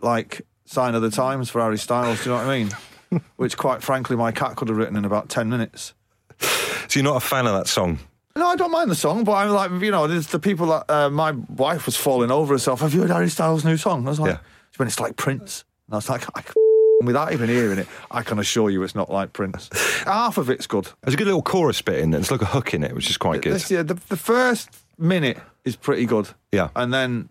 like 0.00 0.42
sign 0.64 0.94
of 0.94 1.02
the 1.02 1.10
times 1.10 1.50
for 1.50 1.60
Harry 1.62 1.78
Styles. 1.78 2.24
Do 2.24 2.30
you 2.30 2.36
know 2.36 2.42
what 2.42 2.50
I 2.50 2.58
mean? 2.58 2.70
Which, 3.36 3.56
quite 3.56 3.82
frankly, 3.82 4.16
my 4.16 4.32
cat 4.32 4.56
could 4.56 4.68
have 4.68 4.76
written 4.76 4.96
in 4.96 5.04
about 5.04 5.28
ten 5.28 5.48
minutes. 5.48 5.94
So 6.40 6.98
you're 7.00 7.04
not 7.04 7.16
a 7.16 7.20
fan 7.26 7.46
of 7.46 7.52
that 7.54 7.68
song. 7.68 7.98
No, 8.34 8.46
I 8.46 8.56
don't 8.56 8.70
mind 8.70 8.90
the 8.90 8.94
song, 8.94 9.24
but 9.24 9.32
I'm 9.32 9.50
like, 9.50 9.70
you 9.82 9.90
know, 9.90 10.06
there's 10.06 10.28
the 10.28 10.38
people 10.38 10.66
that 10.68 10.90
uh, 10.90 11.10
my 11.10 11.32
wife 11.32 11.84
was 11.86 11.96
falling 11.96 12.30
over 12.30 12.54
herself. 12.54 12.80
Have 12.80 12.94
you 12.94 13.02
heard 13.02 13.10
Harry 13.10 13.28
Styles' 13.28 13.64
new 13.64 13.76
song? 13.76 14.06
I 14.06 14.10
was 14.10 14.18
like, 14.20 14.32
Yeah. 14.32 14.38
when 14.78 14.88
it's 14.88 14.98
like 14.98 15.16
Prince. 15.16 15.64
And 15.86 15.94
I 15.94 15.96
was 15.98 16.08
like, 16.08 16.24
I, 16.34 16.42
without 17.04 17.32
even 17.34 17.50
hearing 17.50 17.78
it, 17.78 17.86
I 18.10 18.22
can 18.22 18.38
assure 18.38 18.70
you 18.70 18.82
it's 18.84 18.94
not 18.94 19.10
like 19.10 19.34
Prince. 19.34 19.68
Half 20.04 20.38
of 20.38 20.48
it's 20.48 20.66
good. 20.66 20.88
There's 21.02 21.12
a 21.14 21.16
good 21.18 21.26
little 21.26 21.42
chorus 21.42 21.82
bit 21.82 21.98
in 21.98 22.10
there. 22.10 22.20
There's 22.20 22.30
like 22.30 22.40
a 22.42 22.46
hook 22.46 22.72
in 22.72 22.82
it, 22.82 22.94
which 22.94 23.10
is 23.10 23.18
quite 23.18 23.42
good. 23.42 23.52
This, 23.52 23.70
yeah, 23.70 23.82
the, 23.82 23.94
the 24.08 24.16
first 24.16 24.70
minute 24.98 25.38
is 25.66 25.76
pretty 25.76 26.06
good. 26.06 26.28
Yeah. 26.52 26.70
And 26.74 26.92
then 26.92 27.28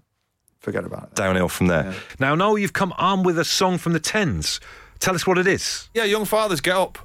forget 0.60 0.86
about 0.86 1.04
it. 1.06 1.16
Downhill 1.16 1.50
from 1.50 1.66
there. 1.68 1.96
Now, 2.20 2.36
Noel, 2.36 2.60
you've 2.60 2.74
come 2.74 2.94
armed 2.98 3.26
with 3.26 3.40
a 3.40 3.46
song 3.46 3.80
from 3.80 3.94
the 3.94 4.00
Tens. 4.00 4.60
Tell 5.02 5.16
us 5.16 5.26
what 5.26 5.40
it 5.40 5.48
is. 5.48 5.90
Yeah, 5.96 6.04
Young 6.04 6.26
Fathers 6.26 6.62
Get 6.62 6.76
Up. 6.76 7.00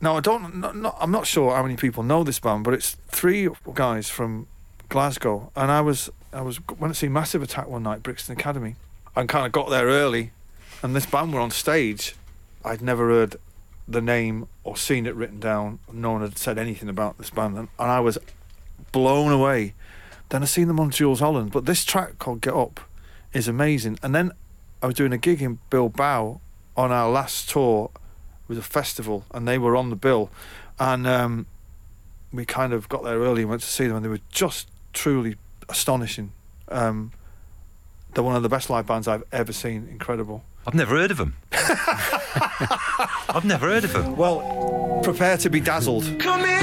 Now, 0.00 0.16
I 0.16 0.20
don't, 0.20 0.56
not, 0.56 0.74
not, 0.74 0.96
I'm 0.98 1.10
not 1.10 1.26
sure 1.26 1.54
how 1.54 1.62
many 1.62 1.76
people 1.76 2.02
know 2.02 2.24
this 2.24 2.40
band, 2.40 2.64
but 2.64 2.72
it's 2.72 2.96
three 3.08 3.50
guys 3.74 4.08
from 4.08 4.46
Glasgow. 4.88 5.52
And 5.54 5.70
I 5.70 5.82
was, 5.82 6.08
I 6.32 6.40
was 6.40 6.58
went 6.66 6.94
to 6.94 6.98
see 6.98 7.08
Massive 7.08 7.42
Attack 7.42 7.68
one 7.68 7.82
night, 7.82 8.02
Brixton 8.02 8.32
Academy, 8.32 8.76
and 9.14 9.28
kind 9.28 9.44
of 9.44 9.52
got 9.52 9.68
there 9.68 9.86
early. 9.86 10.32
And 10.82 10.96
this 10.96 11.04
band 11.04 11.34
were 11.34 11.40
on 11.40 11.50
stage. 11.50 12.14
I'd 12.64 12.80
never 12.80 13.08
heard 13.08 13.36
the 13.86 14.00
name 14.00 14.48
or 14.64 14.78
seen 14.78 15.04
it 15.04 15.14
written 15.14 15.38
down. 15.38 15.80
No 15.92 16.12
one 16.12 16.22
had 16.22 16.38
said 16.38 16.56
anything 16.56 16.88
about 16.88 17.18
this 17.18 17.28
band, 17.28 17.58
and, 17.58 17.68
and 17.78 17.90
I 17.90 18.00
was 18.00 18.16
blown 18.90 19.32
away. 19.32 19.74
Then 20.30 20.42
I 20.42 20.46
seen 20.46 20.66
them 20.66 20.80
on 20.80 20.90
Jools 20.90 21.20
Holland, 21.20 21.52
but 21.52 21.66
this 21.66 21.84
track 21.84 22.18
called 22.18 22.40
Get 22.40 22.54
Up 22.54 22.80
is 23.34 23.48
amazing. 23.48 23.98
And 24.02 24.14
then 24.14 24.32
I 24.82 24.86
was 24.86 24.94
doing 24.94 25.12
a 25.12 25.18
gig 25.18 25.42
in 25.42 25.58
Bilbao 25.68 26.40
on 26.78 26.92
our 26.92 27.10
last 27.10 27.50
tour. 27.50 27.90
It 27.94 28.48
was 28.48 28.58
a 28.58 28.62
festival, 28.62 29.24
and 29.32 29.46
they 29.46 29.58
were 29.58 29.76
on 29.76 29.90
the 29.90 29.96
bill, 29.96 30.30
and 30.78 31.06
um, 31.06 31.46
we 32.32 32.46
kind 32.46 32.72
of 32.72 32.88
got 32.88 33.02
there 33.04 33.18
early 33.18 33.42
and 33.42 33.50
went 33.50 33.60
to 33.62 33.68
see 33.68 33.86
them, 33.86 33.96
and 33.96 34.04
they 34.04 34.08
were 34.08 34.20
just 34.30 34.68
truly 34.94 35.36
astonishing. 35.68 36.32
Um, 36.68 37.12
they're 38.14 38.24
one 38.24 38.36
of 38.36 38.42
the 38.42 38.48
best 38.48 38.70
live 38.70 38.86
bands 38.86 39.06
I've 39.06 39.24
ever 39.32 39.52
seen. 39.52 39.88
Incredible. 39.90 40.44
I've 40.66 40.74
never 40.74 40.96
heard 40.96 41.10
of 41.10 41.18
them. 41.18 41.36
I've 41.52 43.44
never 43.44 43.66
heard 43.66 43.84
of 43.84 43.92
them. 43.92 44.16
Well, 44.16 45.00
prepare 45.02 45.36
to 45.38 45.50
be 45.50 45.60
dazzled. 45.60 46.18
Come 46.18 46.44
in, 46.44 46.57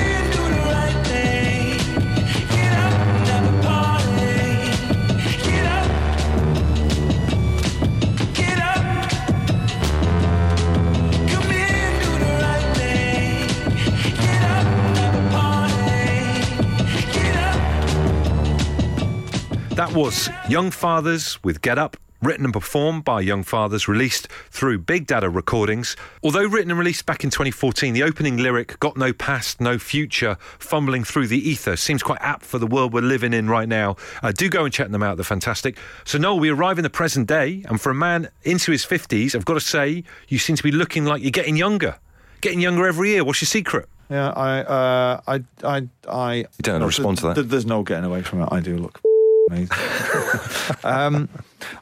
That 19.75 19.91
was 19.91 20.29
Young 20.47 20.71
Fathers 20.71 21.37
with 21.43 21.61
Get 21.61 21.77
Up. 21.77 21.97
Written 22.21 22.45
and 22.45 22.53
performed 22.53 23.03
by 23.03 23.19
Young 23.19 23.43
Fathers, 23.43 23.89
released 23.89 24.29
through 24.49 24.79
Big 24.79 25.05
Dada 25.05 25.29
Recordings. 25.29 25.97
Although 26.23 26.45
written 26.45 26.71
and 26.71 26.79
released 26.79 27.05
back 27.05 27.25
in 27.25 27.29
2014, 27.29 27.93
the 27.93 28.01
opening 28.01 28.37
lyric, 28.37 28.79
Got 28.79 28.95
No 28.95 29.11
Past, 29.11 29.59
No 29.59 29.77
Future, 29.77 30.37
fumbling 30.59 31.03
through 31.03 31.27
the 31.27 31.49
ether, 31.49 31.75
seems 31.75 32.01
quite 32.01 32.21
apt 32.21 32.45
for 32.45 32.57
the 32.57 32.65
world 32.65 32.93
we're 32.93 33.01
living 33.01 33.33
in 33.33 33.49
right 33.49 33.67
now. 33.67 33.97
Uh, 34.23 34.31
do 34.31 34.47
go 34.47 34.63
and 34.63 34.73
check 34.73 34.91
them 34.91 35.03
out, 35.03 35.17
they're 35.17 35.25
fantastic. 35.25 35.77
So, 36.05 36.17
Noel, 36.17 36.39
we 36.39 36.47
arrive 36.47 36.79
in 36.79 36.83
the 36.83 36.89
present 36.89 37.27
day, 37.27 37.65
and 37.67 37.81
for 37.81 37.89
a 37.89 37.95
man 37.95 38.29
into 38.43 38.71
his 38.71 38.85
50s, 38.85 39.35
I've 39.35 39.43
got 39.43 39.55
to 39.55 39.59
say, 39.59 40.05
you 40.29 40.39
seem 40.39 40.55
to 40.55 40.63
be 40.63 40.71
looking 40.71 41.03
like 41.03 41.21
you're 41.21 41.31
getting 41.31 41.57
younger. 41.57 41.97
Getting 42.39 42.61
younger 42.61 42.87
every 42.87 43.09
year. 43.09 43.25
What's 43.25 43.41
your 43.41 43.47
secret? 43.47 43.89
Yeah, 44.09 44.29
I, 44.29 44.59
uh, 44.61 45.21
I, 45.27 45.43
I, 45.65 45.87
I. 46.07 46.35
You 46.35 46.45
don't 46.61 46.75
have 46.75 46.81
to 46.83 46.87
respond 46.87 47.17
to 47.17 47.33
that. 47.33 47.49
There's 47.49 47.65
no 47.65 47.83
getting 47.83 48.05
away 48.05 48.21
from 48.21 48.39
it. 48.41 48.47
I 48.53 48.61
do 48.61 48.77
look 48.77 49.01
amazing. 49.01 49.14
um, 50.83 51.29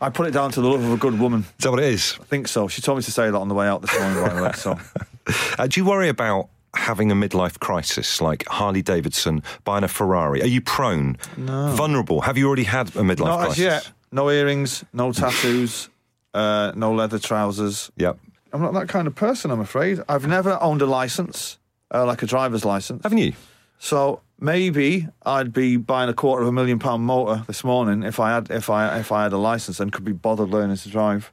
I 0.02 0.10
put 0.10 0.28
it 0.28 0.32
down 0.32 0.52
to 0.52 0.62
the 0.62 0.67
love 0.67 0.84
of 0.84 0.91
a 0.91 0.97
good 0.97 1.17
woman. 1.19 1.41
Is 1.58 1.63
that 1.63 1.71
what 1.71 1.80
it 1.80 1.93
is? 1.93 2.17
I 2.19 2.23
think 2.26 2.47
so. 2.47 2.67
She 2.67 2.82
told 2.82 2.97
me 2.97 3.04
to 3.04 3.12
say 3.12 3.30
that 3.30 3.38
on 3.38 3.47
the 3.47 3.56
way 3.56 3.67
out 3.67 3.82
this 3.82 3.97
morning, 3.99 4.21
by 4.21 4.34
the 4.34 4.43
way. 4.43 4.52
So 4.54 4.78
Uh, 5.58 5.67
do 5.67 5.80
you 5.80 5.86
worry 5.86 6.10
about 6.10 6.49
having 6.76 7.12
a 7.12 7.15
midlife 7.15 7.60
crisis 7.60 8.19
like 8.21 8.45
Harley 8.47 8.82
Davidson 8.82 9.43
buying 9.63 9.84
a 9.84 9.88
Ferrari? 9.88 10.41
Are 10.41 10.47
you 10.47 10.60
prone? 10.62 11.17
No. 11.38 11.69
Vulnerable? 11.71 12.21
Have 12.21 12.38
you 12.38 12.47
already 12.47 12.63
had 12.63 12.89
a 12.89 13.02
midlife 13.02 13.26
not 13.26 13.39
crisis? 13.39 13.58
yet. 13.60 13.91
No 14.12 14.30
earrings, 14.30 14.84
no 14.93 15.12
tattoos, 15.12 15.89
uh, 16.34 16.71
no 16.76 16.93
leather 16.93 17.19
trousers. 17.19 17.91
Yep. 17.97 18.19
I'm 18.52 18.62
not 18.62 18.73
that 18.73 18.88
kind 18.89 19.08
of 19.08 19.15
person. 19.15 19.49
I'm 19.49 19.62
afraid. 19.62 20.02
I've 20.08 20.28
never 20.28 20.62
owned 20.62 20.82
a 20.82 20.86
license, 20.86 21.58
uh, 21.93 22.06
like 22.06 22.21
a 22.21 22.28
driver's 22.28 22.63
license. 22.65 23.02
Haven't 23.04 23.17
you? 23.19 23.34
So 23.80 24.21
maybe 24.43 25.08
I'd 25.25 25.53
be 25.53 25.77
buying 25.77 26.10
a 26.10 26.13
quarter 26.13 26.43
of 26.43 26.49
a 26.49 26.51
million 26.51 26.77
pound 26.77 27.03
motor 27.03 27.43
this 27.47 27.63
morning 27.63 28.03
if 28.03 28.19
I 28.19 28.32
had 28.32 28.51
if 28.51 28.69
I 28.69 28.99
if 28.99 29.12
I 29.12 29.23
had 29.23 29.34
a 29.34 29.38
license 29.38 29.79
and 29.79 29.91
could 29.91 30.06
be 30.06 30.12
bothered 30.12 30.49
learning 30.49 30.77
to 30.77 30.89
drive, 30.89 31.32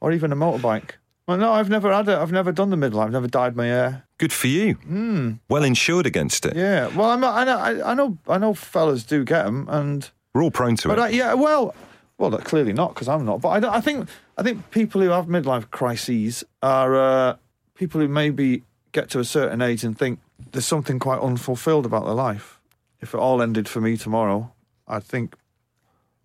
or 0.00 0.12
even 0.12 0.32
a 0.32 0.36
motorbike. 0.36 0.92
Well, 1.26 1.38
no, 1.38 1.52
I've 1.52 1.68
never 1.68 1.92
had 1.92 2.08
it. 2.08 2.16
I've 2.16 2.30
never 2.30 2.52
done 2.52 2.70
the 2.70 2.76
midlife. 2.76 3.06
I've 3.06 3.12
never 3.12 3.26
dyed 3.26 3.56
my 3.56 3.66
hair. 3.66 4.04
Good 4.18 4.32
for 4.32 4.46
you. 4.46 4.78
Well 5.48 5.64
insured 5.64 6.06
against 6.06 6.46
it. 6.46 6.54
Yeah. 6.54 6.86
Well, 6.96 7.10
I'm 7.10 7.24
I 7.24 7.44
know. 7.44 7.58
I, 7.58 7.94
know. 7.94 8.16
I 8.28 8.38
know. 8.38 8.54
Fellas 8.54 9.02
do 9.02 9.24
get 9.24 9.44
them, 9.44 9.66
and 9.68 10.08
We're 10.32 10.44
all 10.44 10.52
prone 10.52 10.76
to 10.76 10.92
it. 10.92 10.98
I, 11.00 11.08
yeah. 11.08 11.34
Well, 11.34 11.74
well, 12.16 12.30
that- 12.30 12.44
clearly 12.44 12.72
not 12.72 12.94
because 12.94 13.08
I'm 13.08 13.24
not. 13.24 13.40
But 13.40 13.64
I, 13.64 13.76
I 13.76 13.80
think 13.80 14.08
I 14.38 14.44
think 14.44 14.70
people 14.70 15.00
who 15.00 15.08
have 15.08 15.26
midlife 15.26 15.68
crises 15.72 16.44
are 16.62 16.94
uh, 16.94 17.36
people 17.74 18.00
who 18.00 18.06
maybe 18.06 18.62
get 18.92 19.10
to 19.10 19.18
a 19.18 19.24
certain 19.24 19.60
age 19.60 19.82
and 19.82 19.98
think 19.98 20.20
there's 20.52 20.66
something 20.66 20.98
quite 20.98 21.20
unfulfilled 21.20 21.86
about 21.86 22.04
their 22.04 22.14
life. 22.14 22.60
If 23.00 23.14
it 23.14 23.18
all 23.18 23.42
ended 23.42 23.68
for 23.68 23.80
me 23.80 23.96
tomorrow, 23.96 24.52
I 24.88 25.00
think 25.00 25.36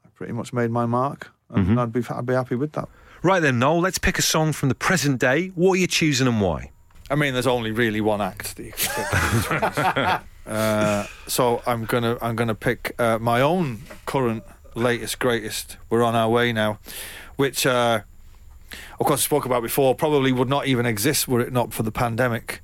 I 0.06 0.10
pretty 0.16 0.34
much 0.34 0.54
made 0.54 0.72
my 0.72 0.86
mark, 0.86 1.32
and 1.50 1.80
I'd 1.80 1.92
be 1.92 2.04
I'd 2.10 2.26
be 2.26 2.34
happy 2.34 2.56
with 2.56 2.74
that. 2.74 2.88
Right 3.24 3.40
then, 3.40 3.60
Noel, 3.60 3.82
let's 3.82 3.98
pick 4.00 4.18
a 4.18 4.22
song 4.24 4.52
from 4.52 4.70
the 4.70 4.76
present 4.76 5.20
day. 5.20 5.48
What 5.50 5.74
are 5.74 5.78
you 5.78 5.88
choosing 5.88 6.28
and 6.28 6.42
why? 6.42 6.72
I 7.10 7.16
mean, 7.16 7.34
there's 7.34 7.46
only 7.48 7.72
really 7.72 8.02
one 8.02 8.22
act 8.22 8.56
that 8.56 8.64
you 8.66 8.72
can 8.72 9.62
pick. 9.62 10.22
uh, 10.48 11.06
so 11.28 11.62
I'm 11.68 11.86
gonna 11.86 12.18
I'm 12.22 12.36
gonna 12.36 12.56
pick 12.56 12.96
uh, 12.98 13.20
my 13.20 13.42
own 13.42 13.82
current 14.06 14.44
latest 14.76 15.20
greatest. 15.20 15.78
We're 15.90 16.04
on 16.04 16.16
our 16.16 16.30
way 16.30 16.54
now, 16.54 16.80
which 17.36 17.66
uh, 17.66 18.02
of 19.00 19.06
course 19.06 19.22
I 19.22 19.24
spoke 19.26 19.46
about 19.46 19.62
before. 19.62 19.94
Probably 19.94 20.32
would 20.32 20.50
not 20.50 20.68
even 20.68 20.86
exist 20.86 21.28
were 21.28 21.42
it 21.42 21.52
not 21.52 21.74
for 21.74 21.84
the 21.84 21.92
pandemic. 21.92 22.62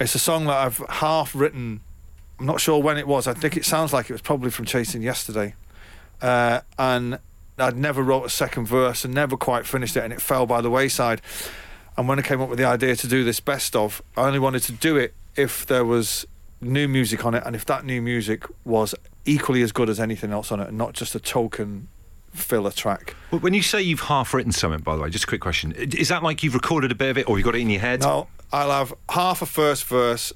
It's 0.00 0.14
a 0.14 0.18
song 0.18 0.44
that 0.46 0.56
I've 0.56 0.78
half 0.88 1.34
written. 1.34 1.80
I'm 2.38 2.46
not 2.46 2.60
sure 2.60 2.80
when 2.80 2.98
it 2.98 3.08
was. 3.08 3.26
I 3.26 3.34
think 3.34 3.56
it 3.56 3.64
sounds 3.64 3.92
like 3.92 4.08
it 4.08 4.12
was 4.12 4.22
probably 4.22 4.50
from 4.50 4.64
Chasing 4.64 5.02
Yesterday, 5.02 5.54
uh, 6.22 6.60
and 6.78 7.18
I'd 7.58 7.76
never 7.76 8.02
wrote 8.02 8.24
a 8.24 8.30
second 8.30 8.66
verse 8.66 9.04
and 9.04 9.12
never 9.12 9.36
quite 9.36 9.66
finished 9.66 9.96
it, 9.96 10.04
and 10.04 10.12
it 10.12 10.22
fell 10.22 10.46
by 10.46 10.60
the 10.60 10.70
wayside. 10.70 11.20
And 11.96 12.06
when 12.06 12.20
I 12.20 12.22
came 12.22 12.40
up 12.40 12.48
with 12.48 12.58
the 12.58 12.64
idea 12.64 12.94
to 12.94 13.08
do 13.08 13.24
this 13.24 13.40
best 13.40 13.74
of, 13.74 14.00
I 14.16 14.28
only 14.28 14.38
wanted 14.38 14.62
to 14.64 14.72
do 14.72 14.96
it 14.96 15.14
if 15.34 15.66
there 15.66 15.84
was 15.84 16.26
new 16.60 16.86
music 16.86 17.24
on 17.24 17.34
it, 17.34 17.42
and 17.44 17.56
if 17.56 17.66
that 17.66 17.84
new 17.84 18.00
music 18.00 18.44
was 18.64 18.94
equally 19.24 19.62
as 19.62 19.72
good 19.72 19.90
as 19.90 19.98
anything 19.98 20.30
else 20.30 20.52
on 20.52 20.60
it, 20.60 20.68
and 20.68 20.78
not 20.78 20.92
just 20.92 21.16
a 21.16 21.20
token 21.20 21.88
filler 22.32 22.70
track. 22.70 23.16
When 23.30 23.52
you 23.52 23.62
say 23.62 23.82
you've 23.82 24.02
half 24.02 24.32
written 24.32 24.52
something, 24.52 24.80
by 24.80 24.94
the 24.94 25.02
way, 25.02 25.10
just 25.10 25.24
a 25.24 25.26
quick 25.26 25.40
question: 25.40 25.72
is 25.72 26.08
that 26.08 26.22
like 26.22 26.44
you've 26.44 26.54
recorded 26.54 26.92
a 26.92 26.94
bit 26.94 27.10
of 27.10 27.18
it, 27.18 27.28
or 27.28 27.36
you 27.36 27.44
got 27.44 27.56
it 27.56 27.62
in 27.62 27.70
your 27.70 27.80
head? 27.80 28.02
No, 28.02 28.28
I'll 28.52 28.70
have 28.70 28.94
half 29.10 29.42
a 29.42 29.46
first 29.46 29.84
verse 29.84 30.32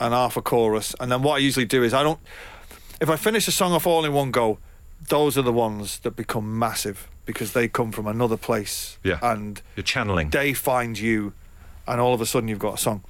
and 0.00 0.12
half 0.12 0.36
a 0.36 0.42
chorus, 0.42 0.94
and 1.00 1.10
then 1.10 1.22
what 1.22 1.34
I 1.34 1.38
usually 1.38 1.66
do 1.66 1.82
is 1.82 1.94
I 1.94 2.02
don't. 2.02 2.20
If 3.00 3.08
I 3.08 3.16
finish 3.16 3.48
a 3.48 3.52
song 3.52 3.72
off 3.72 3.86
all 3.86 4.04
in 4.04 4.12
one 4.12 4.30
go, 4.30 4.58
those 5.08 5.36
are 5.38 5.42
the 5.42 5.52
ones 5.52 5.98
that 6.00 6.12
become 6.12 6.58
massive 6.58 7.08
because 7.26 7.52
they 7.52 7.68
come 7.68 7.90
from 7.92 8.06
another 8.06 8.36
place. 8.36 8.98
Yeah. 9.02 9.18
And 9.22 9.60
You're 9.76 9.84
channeling. 9.84 10.30
they 10.30 10.52
find 10.52 10.98
you, 10.98 11.32
and 11.86 12.00
all 12.00 12.12
of 12.14 12.20
a 12.20 12.26
sudden 12.26 12.48
you've 12.48 12.58
got 12.58 12.74
a 12.74 12.78
song. 12.78 13.02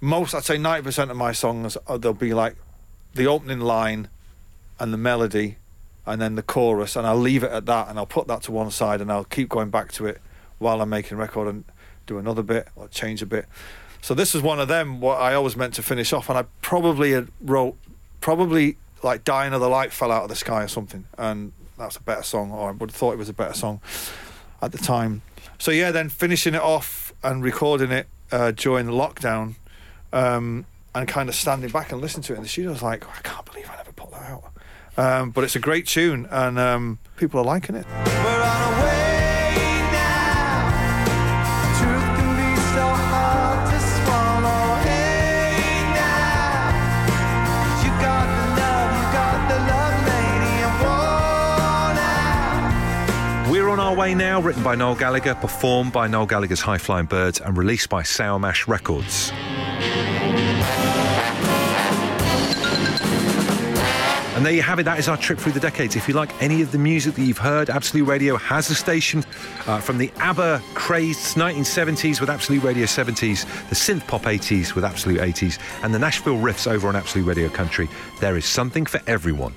Most, 0.00 0.34
I'd 0.34 0.44
say, 0.44 0.58
ninety 0.58 0.84
percent 0.84 1.10
of 1.10 1.16
my 1.16 1.32
songs, 1.32 1.76
are, 1.86 1.98
they'll 1.98 2.12
be 2.12 2.34
like 2.34 2.56
the 3.14 3.26
opening 3.26 3.60
line, 3.60 4.08
and 4.78 4.92
the 4.92 4.98
melody, 4.98 5.56
and 6.06 6.20
then 6.20 6.34
the 6.34 6.42
chorus, 6.42 6.96
and 6.96 7.06
I'll 7.06 7.16
leave 7.16 7.42
it 7.42 7.50
at 7.50 7.66
that, 7.66 7.88
and 7.88 7.98
I'll 7.98 8.06
put 8.06 8.26
that 8.28 8.42
to 8.42 8.52
one 8.52 8.70
side, 8.70 9.00
and 9.00 9.10
I'll 9.10 9.24
keep 9.24 9.48
going 9.48 9.70
back 9.70 9.92
to 9.92 10.06
it 10.06 10.20
while 10.58 10.80
I'm 10.80 10.90
making 10.90 11.16
a 11.16 11.20
record 11.20 11.48
and 11.48 11.64
do 12.06 12.18
another 12.18 12.42
bit 12.42 12.68
or 12.76 12.88
change 12.88 13.22
a 13.22 13.26
bit. 13.26 13.46
So 14.00 14.14
this 14.14 14.34
is 14.34 14.42
one 14.42 14.60
of 14.60 14.68
them. 14.68 15.00
What 15.00 15.20
I 15.20 15.34
always 15.34 15.56
meant 15.56 15.74
to 15.74 15.82
finish 15.82 16.12
off, 16.12 16.28
and 16.28 16.38
I 16.38 16.44
probably 16.60 17.12
had 17.12 17.28
wrote, 17.40 17.76
probably 18.20 18.76
like 19.02 19.24
"Die 19.24 19.46
Another 19.46 19.68
Light" 19.68 19.92
fell 19.92 20.12
out 20.12 20.24
of 20.24 20.28
the 20.28 20.36
sky 20.36 20.62
or 20.62 20.68
something, 20.68 21.06
and 21.16 21.52
that's 21.78 21.96
a 21.96 22.02
better 22.02 22.22
song, 22.22 22.52
or 22.52 22.68
I 22.68 22.72
would 22.72 22.90
have 22.90 22.96
thought 22.96 23.12
it 23.12 23.18
was 23.18 23.28
a 23.28 23.34
better 23.34 23.54
song 23.54 23.80
at 24.60 24.72
the 24.72 24.78
time. 24.78 25.22
So 25.58 25.70
yeah, 25.70 25.90
then 25.90 26.08
finishing 26.08 26.54
it 26.54 26.60
off 26.60 27.14
and 27.22 27.42
recording 27.42 27.90
it 27.90 28.08
uh, 28.30 28.50
during 28.50 28.86
the 28.86 28.92
lockdown, 28.92 29.54
um, 30.12 30.66
and 30.94 31.08
kind 31.08 31.28
of 31.28 31.34
standing 31.34 31.70
back 31.70 31.90
and 31.90 32.00
listening 32.00 32.24
to 32.24 32.34
it 32.34 32.36
in 32.36 32.42
the 32.42 32.48
studio, 32.48 32.70
I 32.70 32.74
was 32.74 32.82
like, 32.82 33.08
I 33.08 33.20
can't 33.22 33.44
believe 33.46 33.70
I 33.70 33.76
never 33.76 33.92
put 33.92 34.10
that 34.10 34.30
out. 34.30 34.44
Um, 34.96 35.30
but 35.30 35.44
it's 35.44 35.56
a 35.56 35.60
great 35.60 35.86
tune, 35.86 36.26
and 36.30 36.58
um, 36.58 36.98
people 37.16 37.40
are 37.40 37.44
liking 37.44 37.74
it. 37.74 38.23
Our 53.94 54.00
way 54.00 54.14
now, 54.14 54.40
written 54.40 54.62
by 54.64 54.74
Noel 54.74 54.96
Gallagher, 54.96 55.36
performed 55.36 55.92
by 55.92 56.08
Noel 56.08 56.26
Gallagher's 56.26 56.60
High 56.60 56.78
Flying 56.78 57.06
Birds, 57.06 57.40
and 57.40 57.56
released 57.56 57.88
by 57.88 58.02
Sour 58.02 58.40
Mash 58.40 58.66
Records. 58.66 59.30
And 64.34 64.44
there 64.44 64.52
you 64.52 64.62
have 64.62 64.80
it. 64.80 64.82
That 64.82 64.98
is 64.98 65.06
our 65.06 65.16
trip 65.16 65.38
through 65.38 65.52
the 65.52 65.60
decades. 65.60 65.94
If 65.94 66.08
you 66.08 66.14
like 66.14 66.30
any 66.42 66.60
of 66.60 66.72
the 66.72 66.78
music 66.78 67.14
that 67.14 67.22
you've 67.22 67.38
heard, 67.38 67.70
Absolute 67.70 68.06
Radio 68.06 68.36
has 68.36 68.68
a 68.68 68.74
station 68.74 69.24
uh, 69.66 69.78
from 69.78 69.98
the 69.98 70.10
ABBA 70.16 70.60
crazed 70.74 71.36
1970s 71.36 72.20
with 72.20 72.30
Absolute 72.30 72.64
Radio 72.64 72.86
70s, 72.86 73.44
the 73.68 73.76
synth 73.76 74.04
pop 74.08 74.22
80s 74.22 74.74
with 74.74 74.84
Absolute 74.84 75.20
80s, 75.20 75.60
and 75.84 75.94
the 75.94 76.00
Nashville 76.00 76.38
riffs 76.38 76.68
over 76.68 76.88
on 76.88 76.96
Absolute 76.96 77.26
Radio 77.26 77.48
Country. 77.48 77.88
There 78.20 78.36
is 78.36 78.44
something 78.44 78.86
for 78.86 79.00
everyone. 79.06 79.54